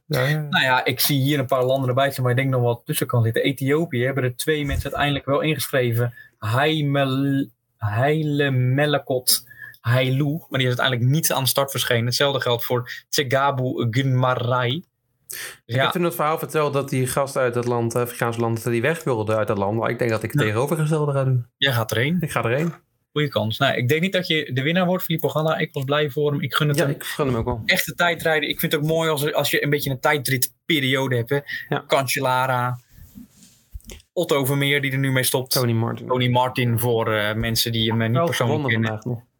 [0.06, 0.42] ja.
[0.50, 2.84] Nou ja, ik zie hier een paar landen erbij staan waar ik denk nog wel
[2.84, 3.44] tussen kan zitten.
[3.44, 6.13] Ethiopië hebben er twee mensen uiteindelijk wel ingeschreven.
[6.39, 7.46] Heimel,
[7.78, 9.48] Heilemelekot
[9.82, 10.30] Heilu.
[10.50, 12.06] Maar die is uiteindelijk niet aan de start verschenen.
[12.06, 14.84] Hetzelfde geldt voor Tsegabu Gunmarai.
[15.66, 18.63] Ik Ja, heb toen het verhaal verteld dat die gast uit het land, Afrikaanse land,
[18.63, 19.80] dat die weg wilde uit dat land.
[19.80, 20.46] Maar ik denk dat ik het Ja.
[20.48, 21.46] tegenovergestelde ga doen.
[21.58, 22.18] jij gaat erheen.
[22.20, 22.74] Ik ga erheen.
[23.13, 23.58] Goeie kans.
[23.58, 25.58] Nou, ik denk niet dat je de winnaar wordt, Filippo Ganna.
[25.58, 26.41] Ik was blij voor hem.
[26.41, 26.93] Ik gun het Ja, hem.
[26.93, 27.62] ik gun hem ook wel.
[27.65, 28.49] Echte tijdrijden.
[28.49, 31.30] Ik vind het ook mooi als, er- als je een beetje een tijdritperiode hebt.
[31.30, 31.39] Hè.
[31.69, 31.84] Ja.
[31.88, 32.80] Cancellara.
[34.13, 35.52] Otto Vermeer die er nu mee stopt.
[35.52, 36.08] Tony Martin.
[36.08, 39.02] Tony Martin voor eh, mensen die hem eh, niet wel persoonlijk gewonnen kennen.
[39.04, 39.32] vandaag nog.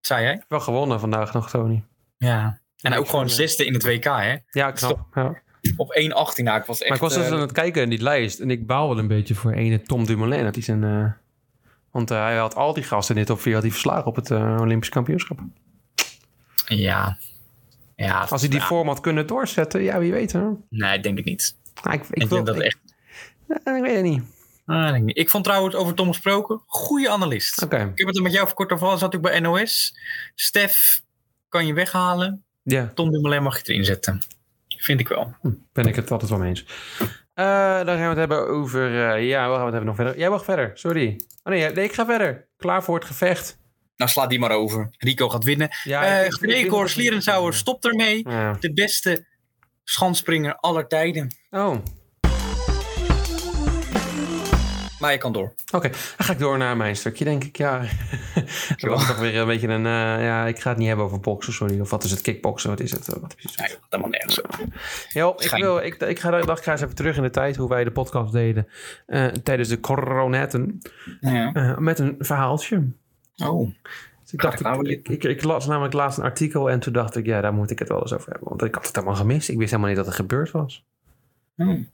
[0.00, 0.42] Zei jij?
[0.48, 1.82] Wel gewonnen vandaag nog, Tony.
[2.18, 2.60] Ja.
[2.80, 4.36] En ook gewoon zesde in het WK, hè?
[4.50, 5.06] Ja, knap.
[5.14, 5.42] Ja.
[5.76, 6.44] Op 1.18.
[6.44, 6.88] Nou, ik was echt...
[6.88, 8.38] Maar ik was dus eh, aan het kijken in die lijst.
[8.40, 10.44] En ik baal wel een beetje voor ene Tom Dumoulin.
[10.44, 11.04] Dat hij zijn, eh,
[11.96, 14.16] want eh, hij had al die gasten in dit top 4 had hij verslagen op
[14.16, 15.38] het eh, Olympisch kampioenschap.
[16.66, 17.18] Ja.
[17.96, 18.26] Ja.
[18.30, 18.84] Als hij die ja.
[18.84, 20.32] had kunnen doorzetten, ja, wie weet.
[20.32, 20.48] Hè?
[20.68, 21.56] Nee, denk ik niet.
[21.82, 22.78] Ah, ik, ik, Ik, wil, dat ik, echt...
[23.48, 24.22] ik weet het niet.
[24.66, 25.18] Ah, denk ik niet.
[25.18, 27.62] Ik vond trouwens over Tom gesproken, goede analist.
[27.62, 28.98] Oké, Ik heb het er met jou kort over.
[28.98, 29.98] Zat ik bij NOS.
[30.34, 31.02] Stef
[31.48, 32.44] kan je weghalen.
[32.62, 34.22] ja, Tom Dumoulin mag je erin zetten.
[34.68, 35.34] Vind ik wel.
[35.72, 36.64] ben ik het altijd wel mee eens.
[37.36, 37.44] Eh,
[37.76, 39.10] dan gaan we het hebben over...
[39.14, 40.18] eh, ja, we gaan het hebben nog verder.
[40.18, 41.20] Jij mag verder, sorry.
[41.42, 42.48] Oh nee, nee, ik ga verder.
[42.56, 43.58] Klaar voor het gevecht.
[43.96, 44.88] Nou, sla die maar over.
[44.98, 45.68] Rico gaat winnen.
[45.84, 48.28] Ja, ik- Gregor Slierenzauer stopt ermee.
[48.28, 48.52] Ja.
[48.60, 49.26] De beste
[49.84, 51.34] schansspringer aller tijden.
[51.50, 51.76] Oh,
[55.00, 55.52] Maar je kan door.
[55.72, 57.56] Oké, dan ga ik door naar mijn stukje, denk ik.
[57.56, 57.80] Ja,
[58.80, 59.86] dat was toch weer een beetje een...
[59.86, 61.80] eh, ja, ik ga het niet hebben over boksen, sorry.
[61.80, 62.20] Of wat is het?
[62.20, 63.06] Kickboksen, wat is het?
[63.06, 63.56] Wat precies?
[63.56, 64.40] Nee, helemaal nergens.
[65.12, 67.56] Jo, ik, wil, ik, ik, ga, dacht, ik ga eens even terug in de tijd
[67.56, 68.68] hoe wij de podcast deden
[69.06, 70.78] eh, tijdens de coronetten.
[71.20, 71.52] Ja.
[71.52, 72.82] eh, met een verhaaltje.
[73.36, 73.70] Oh.
[74.22, 76.80] Dus ik, dacht, ik nou ik, ik, ik, ik las namelijk laatst een artikel en
[76.80, 78.48] toen dacht ik, ja, daar moet ik het wel eens over hebben.
[78.48, 79.48] Want ik had het helemaal gemist.
[79.48, 80.84] Ik wist helemaal niet dat het gebeurd was.
[81.54, 81.88] Hmm.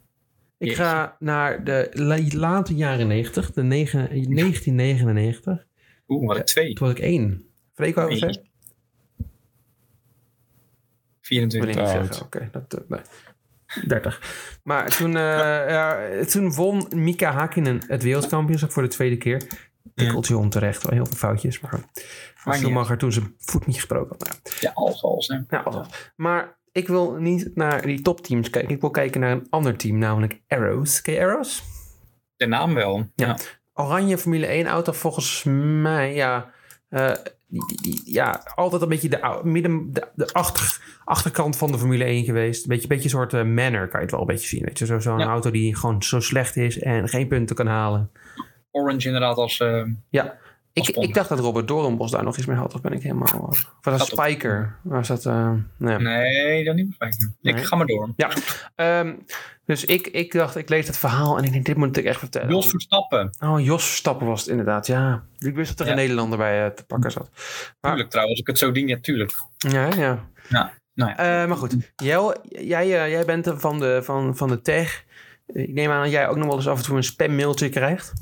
[0.62, 0.82] Ik Jeetje.
[0.82, 5.66] ga naar de la- late jaren 90, de negen, 1999.
[6.08, 6.74] Oeh, wat een twee.
[6.74, 7.44] Toen was ik één.
[7.74, 8.18] Freek, wat Nee.
[8.18, 8.42] zeggen?
[11.20, 12.26] 24 Wil ik niet jaar zeggen.
[12.26, 12.74] Oké, dat...
[12.74, 13.00] eh, nee.
[13.86, 14.58] 30.
[14.62, 15.22] Maar toen, eh,
[15.68, 19.42] ja, toen won Mika Hakkinen het wereldkampioenschap voor de tweede keer.
[19.94, 21.60] Tikkeltje onterecht, wel heel veel foutjes.
[21.60, 21.80] Maar
[22.50, 24.28] Schumacher toen zijn voet niet gesproken had.
[24.28, 25.28] Nou, Ja, als, als.
[25.28, 25.38] Hè.
[25.56, 26.12] ja, alsnog.
[26.16, 28.70] Maar ik wil niet naar die topteams kijken.
[28.74, 31.02] Ik wil kijken naar een ander team, namelijk Arrows.
[31.02, 31.62] Ken je Arrows?
[32.36, 33.10] De naam wel.
[33.14, 33.36] Ja.
[33.74, 35.44] Oranje Formule 1 auto volgens
[35.82, 36.50] mij, ja...
[36.88, 37.12] eh,
[38.04, 42.62] ja, altijd een beetje de, midden, de, de achter, achterkant van de Formule 1 geweest.
[42.62, 44.64] Een beetje, beetje een soort eh, manner kan je het wel een beetje zien.
[44.64, 44.86] Weet je?
[44.86, 45.26] Zo, zo'n Ja.
[45.26, 48.10] auto die gewoon zo slecht is en geen punten kan halen.
[48.70, 49.60] Orange inderdaad als...
[49.60, 50.38] eh, Ja,
[50.72, 52.74] ik, ik dacht dat Robert Doornbos daar nog iets mee had.
[52.74, 53.46] Of ben ik helemaal...
[53.48, 54.76] Of was dat Spiker?
[54.82, 55.26] Was dat...
[55.26, 55.98] eh, nee.
[55.98, 57.36] nee, dat niet meer fijn.
[57.56, 58.12] Ik ga maar door.
[58.16, 58.30] Ja,
[58.74, 59.14] ehm,
[59.64, 62.18] dus ik, ik dacht, ik lees het verhaal en ik denk, dit moet ik echt
[62.18, 62.48] vertellen.
[62.48, 63.30] Jos Verstappen.
[63.40, 65.22] Oh, Jos Verstappen was het inderdaad, ja.
[65.38, 65.90] Ik wist dat er Ja.
[65.92, 67.28] een Nederlander bij eh, te pakken zat.
[67.80, 69.32] Maar- Tuurlijk trouwens, als ik het zo ding, ja, tuurlijk.
[69.58, 70.28] Ja, ja.
[70.48, 71.16] Nou ja.
[71.42, 75.04] Eh, maar goed, Jel, jij, eh, jij bent van de, van, van de tech.
[75.46, 78.12] Ik neem aan dat jij ook nog wel eens af en toe een spammailtje krijgt.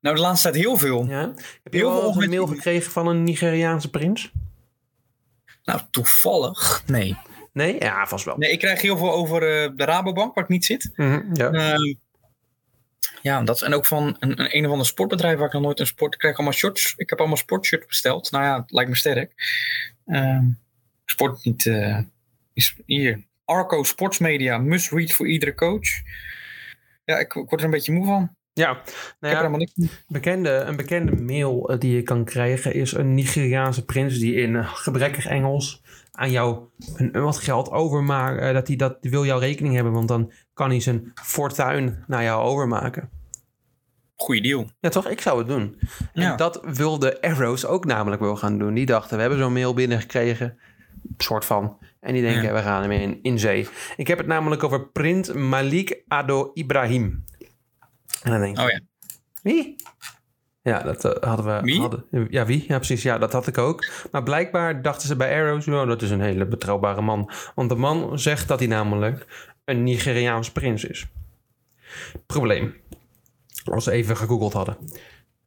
[0.00, 1.06] Nou, de laatste tijd heel veel.
[1.08, 1.32] Ja?
[1.62, 4.32] Heb je Heel wel veel een mail gekregen van een Nigeriaanse prins?
[5.64, 6.82] Nou, toevallig.
[6.86, 7.16] Nee.
[7.52, 7.76] Nee?
[7.78, 8.36] Ja, vast wel.
[8.36, 10.90] Nee, ik krijg heel veel over eh, de Rabobank, waar ik niet zit.
[10.94, 11.50] Mhm, ja.
[11.50, 11.94] Ehm,
[13.22, 15.62] ja, dat is, en ook van een, een, een of ander sportbedrijf waar ik nog
[15.62, 16.12] nooit een sport...
[16.14, 16.94] Ik krijg allemaal shirts.
[16.96, 18.30] Ik heb allemaal sportshirts besteld.
[18.30, 19.32] Nou ja, het lijkt me sterk.
[20.06, 20.44] Ehm,
[21.04, 21.66] sport niet...
[21.66, 21.98] eh,
[22.52, 23.24] is hier.
[23.44, 25.88] Arco Sportsmedia, must read voor iedere coach.
[27.04, 28.36] Ja, ik, ik word er een beetje moe van.
[28.52, 28.70] Ja.
[28.70, 28.84] Ik Nou
[29.20, 29.90] heb ja, helemaal niks mee.
[30.08, 34.56] bekende, een bekende mail eh, die je kan krijgen is een Nigeriaanse prins die in
[34.56, 36.58] eh, gebrekkig Engels aan jou
[36.96, 38.40] een, een wat geld overmaakt.
[38.40, 42.04] eh, dat hij dat die wil jouw rekening hebben, want dan kan hij zijn fortuin
[42.06, 43.10] naar jou overmaken.
[44.16, 44.70] Goeie deal.
[44.80, 45.08] Ja, toch?
[45.08, 45.78] Ik zou het doen.
[46.12, 46.30] Ja.
[46.30, 48.74] En dat wilde Arrows ook namelijk wel gaan doen.
[48.74, 50.58] Die dachten, we hebben zo'n mail binnengekregen.
[51.16, 51.78] Soort van.
[52.00, 52.52] En die denken, Ja.
[52.52, 53.68] we gaan ermee in, in zee.
[53.96, 57.24] Ik heb het namelijk over Prins Malik Ado Ibrahim.
[58.22, 58.80] En dan denk ik, Oh ja.
[59.42, 59.76] wie?
[60.62, 61.62] Ja, dat eh, hadden we.
[61.62, 61.80] Wie?
[61.80, 62.64] Hadden, ja, wie?
[62.68, 63.02] Ja, precies.
[63.02, 63.90] Ja, dat had ik ook.
[64.10, 67.30] Maar blijkbaar dachten ze bij Arrows, oh, dat is een hele betrouwbare man.
[67.54, 69.26] Want de man zegt dat hij namelijk
[69.64, 71.06] een Nigeriaans prins is.
[72.26, 72.74] Probleem.
[73.64, 74.76] Als we even gegoogeld hadden.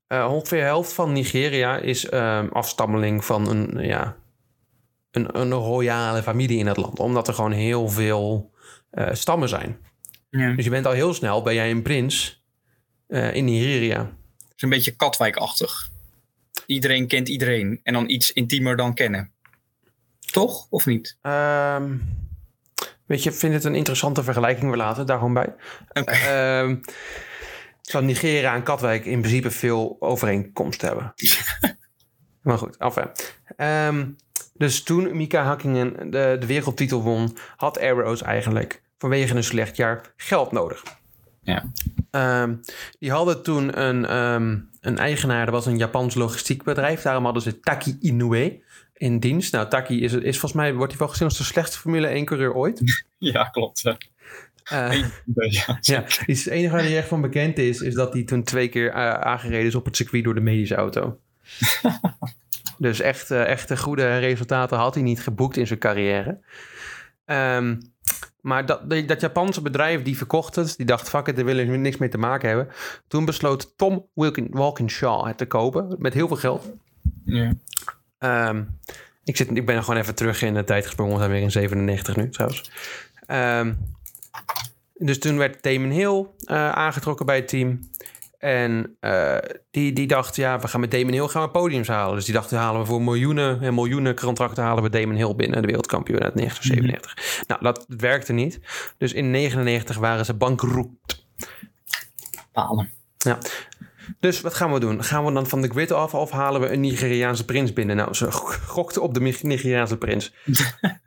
[0.08, 4.18] Eh, ongeveer de helft van Nigeria is ehm, afstammeling van een, ja,
[5.12, 7.00] een, een royale familie in het land.
[7.00, 8.52] Omdat er gewoon heel veel
[8.90, 9.78] eh, stammen zijn.
[10.30, 10.54] ja.
[10.54, 12.45] Dus je bent al heel snel, ben jij een prins
[13.08, 14.00] eh, in Nigeria.
[14.00, 15.90] Het is een beetje katwijkachtig.
[16.66, 17.80] Iedereen kent iedereen.
[17.84, 19.32] En dan iets intiemer dan kennen.
[20.32, 20.68] Toch?
[20.70, 21.18] Of niet?
[21.22, 21.98] Ehm,
[23.06, 24.72] weet je, ik vind het een interessante vergelijking.
[24.72, 25.54] We laten het daar gewoon bij.
[25.94, 26.12] Oké.
[26.12, 26.76] Ehm,
[27.82, 31.14] zou Nigeria en Katwijk in principe veel overeenkomst hebben.
[32.42, 33.04] maar goed, af hè.
[33.56, 34.08] Ehm,
[34.54, 40.14] dus toen Mika Hakkinen de, de wereldtitel won, had Arrows eigenlijk vanwege een slecht jaar
[40.16, 40.84] geld nodig.
[41.46, 41.72] Ja.
[42.12, 42.56] Ehm,
[43.00, 47.02] die hadden toen een, ehm, een eigenaar, dat was een Japans logistiek bedrijf.
[47.02, 48.62] Daarom hadden ze Taki Inoue
[48.94, 49.52] in dienst.
[49.52, 52.26] Nou, Taki is, is volgens mij, wordt hij wel gezien als de slechtste Formule 1
[52.26, 52.82] coureur ooit.
[53.18, 53.82] Ja, klopt.
[53.82, 53.98] Ja.
[54.64, 55.04] Eh,
[55.36, 55.78] ja.
[55.82, 58.92] ja, het enige waar hij echt van bekend is, is dat hij toen twee keer
[58.92, 61.20] eh, aangereden is op het circuit door de medische auto.
[62.78, 66.40] dus echt, eh, echte goede resultaten had hij niet geboekt in zijn carrière.
[67.26, 67.76] Ehm,
[68.46, 71.78] maar dat, dat Japanse bedrijf die verkocht het, die dacht, fuck it, daar willen we
[71.78, 72.68] niks mee te maken hebben.
[73.08, 76.72] Toen besloot Tom Wilkin, Walkinshaw het te kopen, met heel veel geld.
[77.26, 77.54] Ja.
[78.18, 78.64] Ehm,
[79.24, 81.14] ik, zit, ik ben gewoon even terug in de tijd gesprongen.
[81.14, 82.72] We zijn weer in 97 nu trouwens.
[83.26, 83.74] Ehm,
[84.94, 87.80] dus toen werd Damon Hill eh, aangetrokken bij het team.
[88.46, 89.38] En eh,
[89.72, 92.16] die, die dacht, ja, we gaan met Damon Hill gaan we podiums halen.
[92.16, 95.62] Dus die dacht, halen we voor miljoenen en miljoenen contracten halen we Damon Hill binnen.
[95.62, 97.48] De wereldkampioen uit 1997.
[97.48, 98.60] Nou, dat werkte niet.
[98.98, 101.26] Dus in 99 waren ze bankroet.
[102.52, 102.92] Palen.
[103.18, 103.38] Ja.
[104.20, 105.04] Dus wat gaan we doen?
[105.04, 107.96] Gaan we dan van de grid af of halen we een Nigeriaanse prins binnen?
[107.96, 108.32] Nou, ze
[108.66, 110.34] gokten op de Nigeriaanse prins.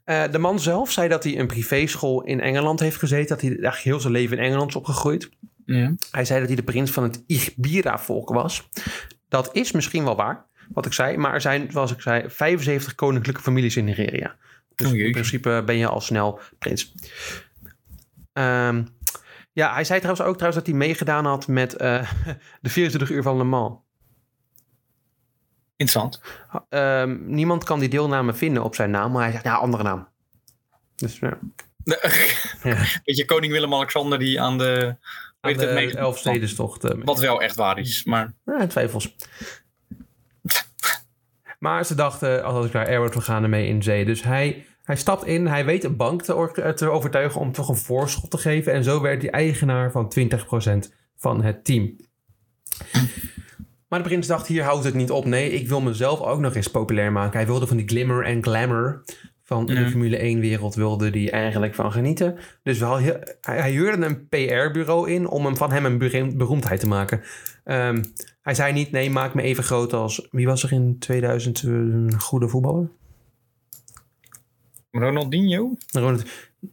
[0.09, 3.29] Eh, de man zelf zei dat hij een privéschool in Engeland heeft gezeten.
[3.29, 5.29] Dat hij eigenlijk heel zijn leven in Engeland is opgegroeid.
[5.76, 5.94] Ja.
[6.11, 8.68] Hij zei dat hij de prins van het Igbira-volk was.
[9.28, 11.16] Dat is misschien wel waar, wat ik zei.
[11.16, 14.37] Maar er zijn, zoals ik zei, 75 koninklijke families in Nigeria.
[14.74, 16.94] Dus Oh, in principe ben je al snel prins.
[18.33, 18.85] Ehm,
[19.52, 22.12] ja, hij zei trouwens ook trouwens dat hij meegedaan had met eh,
[22.61, 23.78] de 24 uur van Le Mans.
[25.76, 26.20] Interessant.
[26.68, 30.09] Ehm, niemand kan die deelname vinden op zijn naam, maar hij zegt, ja, andere naam.
[30.94, 31.38] Dus ja,
[32.62, 32.76] Ja.
[33.04, 34.96] Weet je, koning Willem-Alexander die aan de...
[35.40, 36.85] aan de mee- Elfstedenstocht.
[36.85, 38.35] eh, Wat wel echt waar is, maar...
[38.44, 39.16] Ja, twijfels.
[41.59, 44.05] maar ze dachten, als ik naar Airwood, we gaan ermee in zee.
[44.05, 47.68] Dus hij, hij stapt in, hij weet een bank te, or- te overtuigen om toch
[47.68, 48.72] een voorschot te geven.
[48.72, 50.12] En zo werd hij eigenaar van
[50.88, 51.96] 20% van het team.
[53.88, 55.24] Maar de prins dacht, hier houdt het niet op.
[55.24, 57.38] Nee, ik wil mezelf ook nog eens populair maken.
[57.38, 59.03] Hij wilde van die glimmer en glamour
[59.48, 59.90] van de.
[59.90, 62.38] Formule 1 wereld wilde die eigenlijk van genieten.
[62.62, 66.80] Dus wel heel, hij, hij huurde een PR-bureau in om hem van hem een beroemdheid
[66.80, 67.22] te maken.
[67.64, 68.04] Ehm,
[68.40, 70.28] hij zei niet, nee, maak me even groot als...
[70.30, 72.90] Wie was er in 2000 een goede voetballer?
[74.90, 75.76] Ronaldinho?
[75.92, 76.24] Ronald,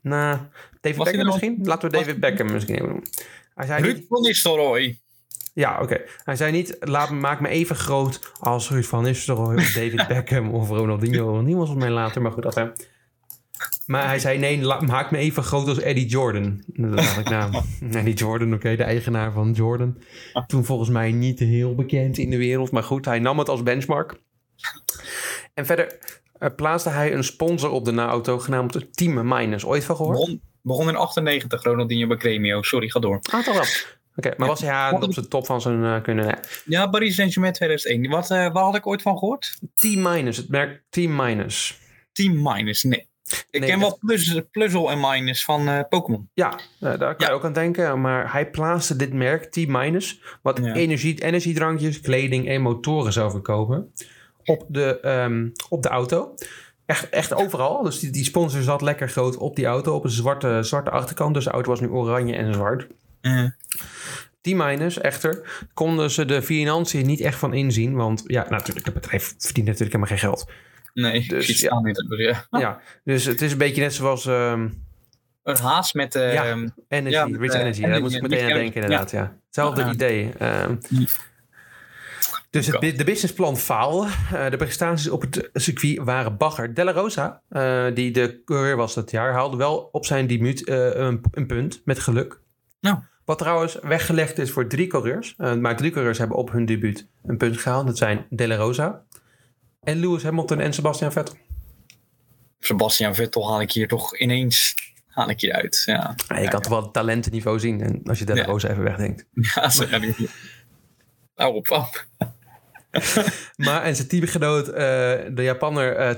[0.01, 0.39] nou,
[0.81, 1.59] David Was Beckham misschien?
[1.63, 3.05] Laten we Was- David Beckham misschien even doen.
[3.53, 4.99] Hij zei Ruud van Nistelrooy.
[5.55, 6.01] Ja, oké.
[6.23, 10.07] Hij zei niet, laat me, maak me even groot als Ruud van Nistelrooy of David
[10.07, 11.41] Beckham of Ronaldinho.
[11.41, 12.67] Niemand was mij later, maar goed, dat hè.
[13.85, 16.63] Maar hij zei, nee, maak me even groot als Eddie Jordan.
[16.65, 19.97] Dat dacht ik, nou, Eddie Jordan, oké, de eigenaar van Jordan.
[20.47, 23.63] Toen volgens mij niet heel bekend in de wereld, maar goed, hij nam het als
[23.63, 24.21] benchmark.
[25.53, 25.97] En verder
[26.39, 29.65] eh, plaatste hij een sponsor op de auto genaamd Team Minus.
[29.65, 30.17] Ooit van gehoord?
[30.17, 32.61] Begon, begon in 98, Ronaldinho bij Cremio.
[32.61, 33.19] Sorry, ga door.
[33.31, 33.94] Ah, toch wel.
[34.15, 36.25] Oké, maar was hij ja, op zijn top van zijn eh, kunnen?
[36.25, 36.35] Nee.
[36.65, 38.09] Ja, Paris Saint-Germain 2001.
[38.09, 39.59] Wat, eh, waar had ik ooit van gehoord?
[39.75, 41.79] Team Minus, het merk Team Minus.
[42.11, 43.07] Team Minus, nee.
[43.51, 46.29] Ik Nee, ken wel plus, Pluzzle en Minus van eh, Pokémon.
[46.33, 47.27] Ja, daar kan Ja.
[47.27, 48.01] je ook aan denken.
[48.01, 50.73] Maar hij plaatste dit merk, Team Minus, wat Ja.
[50.73, 53.91] energie, energiedrankjes, kleding en motoren zou verkopen,
[54.43, 56.33] op de, ehm, op de auto.
[56.85, 57.83] Echt, echt overal.
[57.83, 61.33] Dus die, die sponsor zat lekker groot op die auto, op een zwarte, zwarte achterkant.
[61.33, 62.87] Dus de auto was nu oranje en zwart.
[63.25, 63.43] Eh,
[64.41, 67.95] Team Minus, echter, konden ze de financiën niet echt van inzien.
[67.95, 70.51] Want ja, natuurlijk, het bedrijf verdient natuurlijk helemaal geen geld.
[70.93, 71.53] nee, Dus, ja.
[71.53, 71.95] staan niet.
[72.07, 72.47] Dus, ja.
[72.59, 74.67] Ja, dus het is een beetje net zoals ehm,
[75.43, 76.15] Een haas met...
[76.15, 76.45] eh, Ja.
[76.45, 77.81] ehm, Energy, Ja, Rich eh, Energy.
[77.81, 79.37] Daar moest ik meteen aan denken inderdaad, ja.
[79.45, 79.91] Hetzelfde Ja.
[79.91, 80.31] idee.
[80.37, 80.75] ehm.
[82.49, 84.07] Dus het, de businessplan faalde.
[84.33, 86.73] Eh, de prestaties op het circuit waren bagger.
[86.73, 90.89] Della Rosa, eh, die de coureur was dat jaar, haalde wel op zijn debuut eh,
[90.95, 92.39] een, een punt met geluk.
[92.79, 92.97] Nou.
[93.25, 95.35] Wat trouwens weggelegd is voor drie coureurs.
[95.37, 97.87] Eh, maar drie coureurs hebben op hun debuut een punt gehaald.
[97.87, 99.03] Dat zijn Della Rosa
[99.83, 101.35] en Lewis Hamilton en Sebastian Vettel.
[102.59, 104.75] Sebastian Vettel haal ik hier toch ineens
[105.07, 105.83] haal ik hier uit.
[105.85, 108.45] Ja, Ja, je kan toch wel het talentenniveau zien en als je Della Ja.
[108.45, 109.25] Rosa even wegdenkt.
[109.55, 110.15] ja gaan nu...
[111.35, 112.05] Nou, op af.
[113.65, 114.73] Maar en zijn teamgenoot, eh,
[115.31, 116.15] de Japanner eh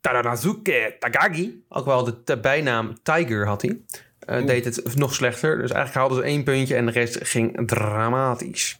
[0.00, 3.80] Tadanazuke Tagagi, ook wel de, de bijnaam Tiger had hij,
[4.26, 5.50] eh, deed het nog slechter.
[5.58, 8.76] Dus eigenlijk haalden ze één puntje en de rest ging dramatisch.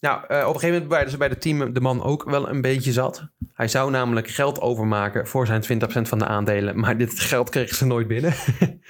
[0.00, 2.48] Nou, eh, op een gegeven moment werden ze bij het team de man ook wel
[2.48, 3.28] een beetje zat.
[3.54, 6.80] Hij zou namelijk geld overmaken voor zijn 20% van de aandelen.
[6.80, 8.34] Maar dit geld kregen ze nooit binnen.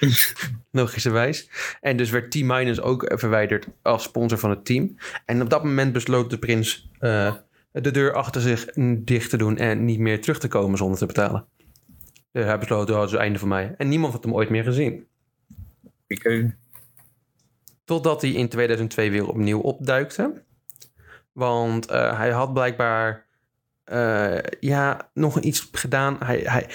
[0.71, 1.49] Logischerwijs.
[1.81, 4.95] En dus werd T-Minus ook verwijderd als sponsor van het team.
[5.25, 7.33] En op dat moment besloot de prins eh,
[7.71, 8.65] de deur achter zich
[8.99, 9.57] dicht te doen...
[9.57, 11.45] en niet meer terug te komen zonder te betalen.
[12.31, 13.73] Dus hij besloot, oh, dat is het einde van mij.
[13.77, 15.05] En niemand had hem ooit meer gezien.
[16.11, 16.53] Ik,
[17.85, 20.43] Totdat hij in 2002 weer opnieuw opduikte.
[21.31, 23.25] Want eh, hij had blijkbaar
[23.83, 26.17] eh, ja, nog iets gedaan.
[26.19, 26.69] Hij, hij,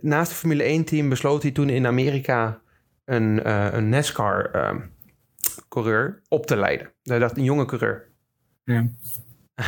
[0.00, 2.60] naast het Formule 1-team besloot hij toen in Amerika
[3.04, 6.92] een, eh, een NASCAR-coureur op te leiden.
[7.02, 8.08] Hij dacht een jonge coureur.
[8.64, 8.88] Ja.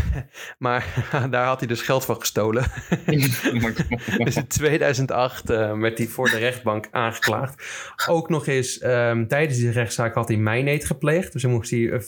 [0.58, 2.64] maar daar had hij dus geld van gestolen.
[4.24, 7.62] dus in 2008 uh, werd hij voor de rechtbank aangeklaagd.
[8.06, 11.32] Ook nog eens um, tijdens die rechtszaak had hij mijneet gepleegd.
[11.32, 12.02] Dus dan moest hij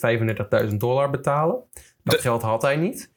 [0.69, 1.63] 35.000 dollar betalen.
[2.03, 3.11] Dat geld had hij niet.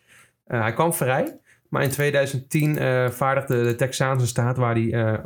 [0.47, 1.39] Uh, hij kwam vrij.
[1.69, 5.21] Maar in 2010 uh, vaardigde de Texaanse staat, waar hij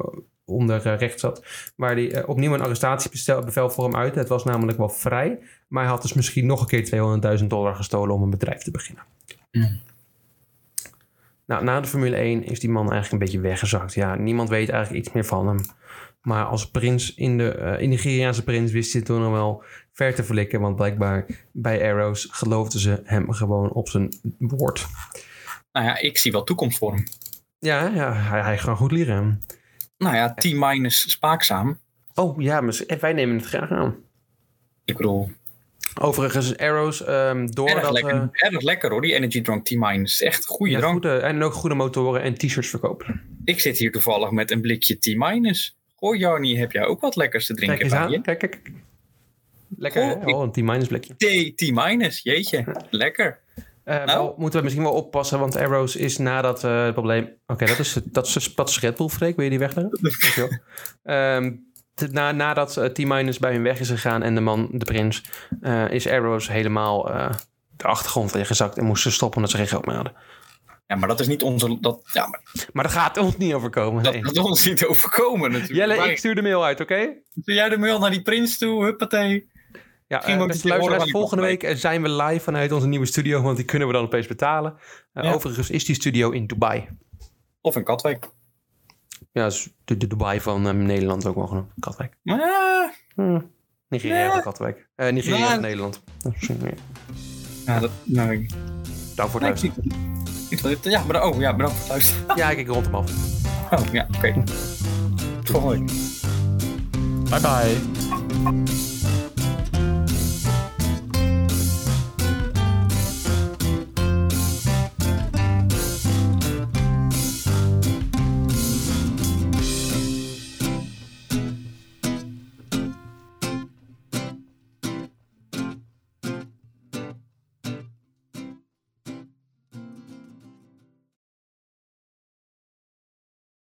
[0.45, 1.45] onder recht zat,
[1.77, 4.15] waar hij opnieuw een arrestatiebevel voor hem uit.
[4.15, 5.39] Het was namelijk wel vrij.
[5.69, 8.71] Maar hij had dus misschien nog een keer 200.000 dollar gestolen om een bedrijf te
[8.71, 9.05] beginnen.
[9.51, 9.81] Mm.
[11.47, 13.95] Nou, na de Formule 1 is die man eigenlijk een beetje weggezakt.
[13.95, 15.61] Ja, niemand weet eigenlijk iets meer van hem.
[16.23, 20.15] Maar als prins in de, uh, in Nigeriaanse prins wist hij toen nog wel ver
[20.15, 20.61] te verlikken.
[20.61, 24.87] Want blijkbaar bij Arrows geloofden ze hem gewoon op zijn woord.
[25.73, 27.05] Nou ja, ik zie wel toekomst voor hem.
[27.59, 29.43] Ja, ja hij, hij kan goed leren.
[30.03, 31.79] Nou ja, T-minus spaakzaam.
[32.15, 33.97] Oh ja, maar wij nemen het graag aan.
[34.85, 35.31] Ik bedoel...
[36.01, 37.93] Overigens, Arrows, um, door erg dat...
[37.93, 40.21] Lekker, uh, erg lekker hoor, die Energy Drunk T-minus.
[40.21, 40.93] Echt goede ja, drank.
[40.93, 43.21] goede, en ook goede motoren en t-shirts verkopen.
[43.45, 45.77] Ik zit hier toevallig met een blikje T-minus.
[45.97, 48.13] Goh, Jarny, heb jij ook wat lekkers te drinken Kijk eens bij aan.
[48.13, 48.21] je?
[48.21, 48.71] Kijk, kijk.
[49.77, 50.27] Lekker, Goh?
[50.27, 51.15] Oh, een T-minus blikje.
[51.15, 52.77] T- T-minus, jeetje.
[52.91, 53.39] Lekker.
[53.85, 54.07] Uh, Nou?
[54.07, 57.31] wel, moeten we misschien wel oppassen, want Arrows is nadat uh, het probleem...
[57.47, 59.37] Oké, dat, is, dat, is, dat is Red Bull, Freek.
[59.37, 60.63] Wil je die wegleggen?
[61.03, 61.71] Um,
[62.11, 65.25] na, nadat uh, T-Minus bij hun weg is gegaan en de man, de prins,
[65.89, 67.03] is Arrows helemaal
[67.77, 70.15] de achtergrond ingezakt en moest ze stoppen omdat ze geen geld meer hadden.
[70.87, 71.79] Ja, maar dat is niet onze...
[71.81, 72.41] Dat, ja, maar
[72.73, 74.03] Maar dat gaat ons niet overkomen.
[74.03, 75.79] dat gaat ons niet overkomen natuurlijk.
[75.79, 77.15] Jelle, Maar ik stuur de mail uit, oké?
[77.41, 79.51] Stuur jij de mail naar die prins toe, huppatee.
[80.13, 83.43] Ja, uh, moet beste luisteraars, volgende week eh, zijn we live vanuit onze nieuwe studio,
[83.43, 84.75] want die kunnen we dan opeens betalen.
[85.15, 85.33] Uh, Ja.
[85.33, 86.89] Overigens is die studio in Dubai.
[87.61, 88.31] Of in Katwijk.
[89.33, 89.51] Ja,
[89.85, 91.71] de, de Dubai van Nederland ook wel genoemd.
[91.81, 92.17] Katwijk.
[93.15, 93.41] Hm.
[93.89, 94.31] Nigeria Ja.
[94.33, 94.89] van Katwijk.
[94.97, 95.51] Uh, Nigeria Ja.
[95.53, 96.03] van Nederland.
[96.19, 96.55] Dat is, ja.
[97.67, 97.91] ja, dat...
[98.05, 98.51] Nou, ik-
[99.15, 100.71] Dank voor het nee, ik luisteren.
[100.71, 102.37] ik Ja, bedankt, oh, ja, bedankt voor het luisteren.
[102.37, 103.11] Ja, ik rond hem af.
[103.71, 104.43] Oh, ja, oké.
[105.43, 105.91] Tot volgende week.
[107.31, 108.92] Bye bye.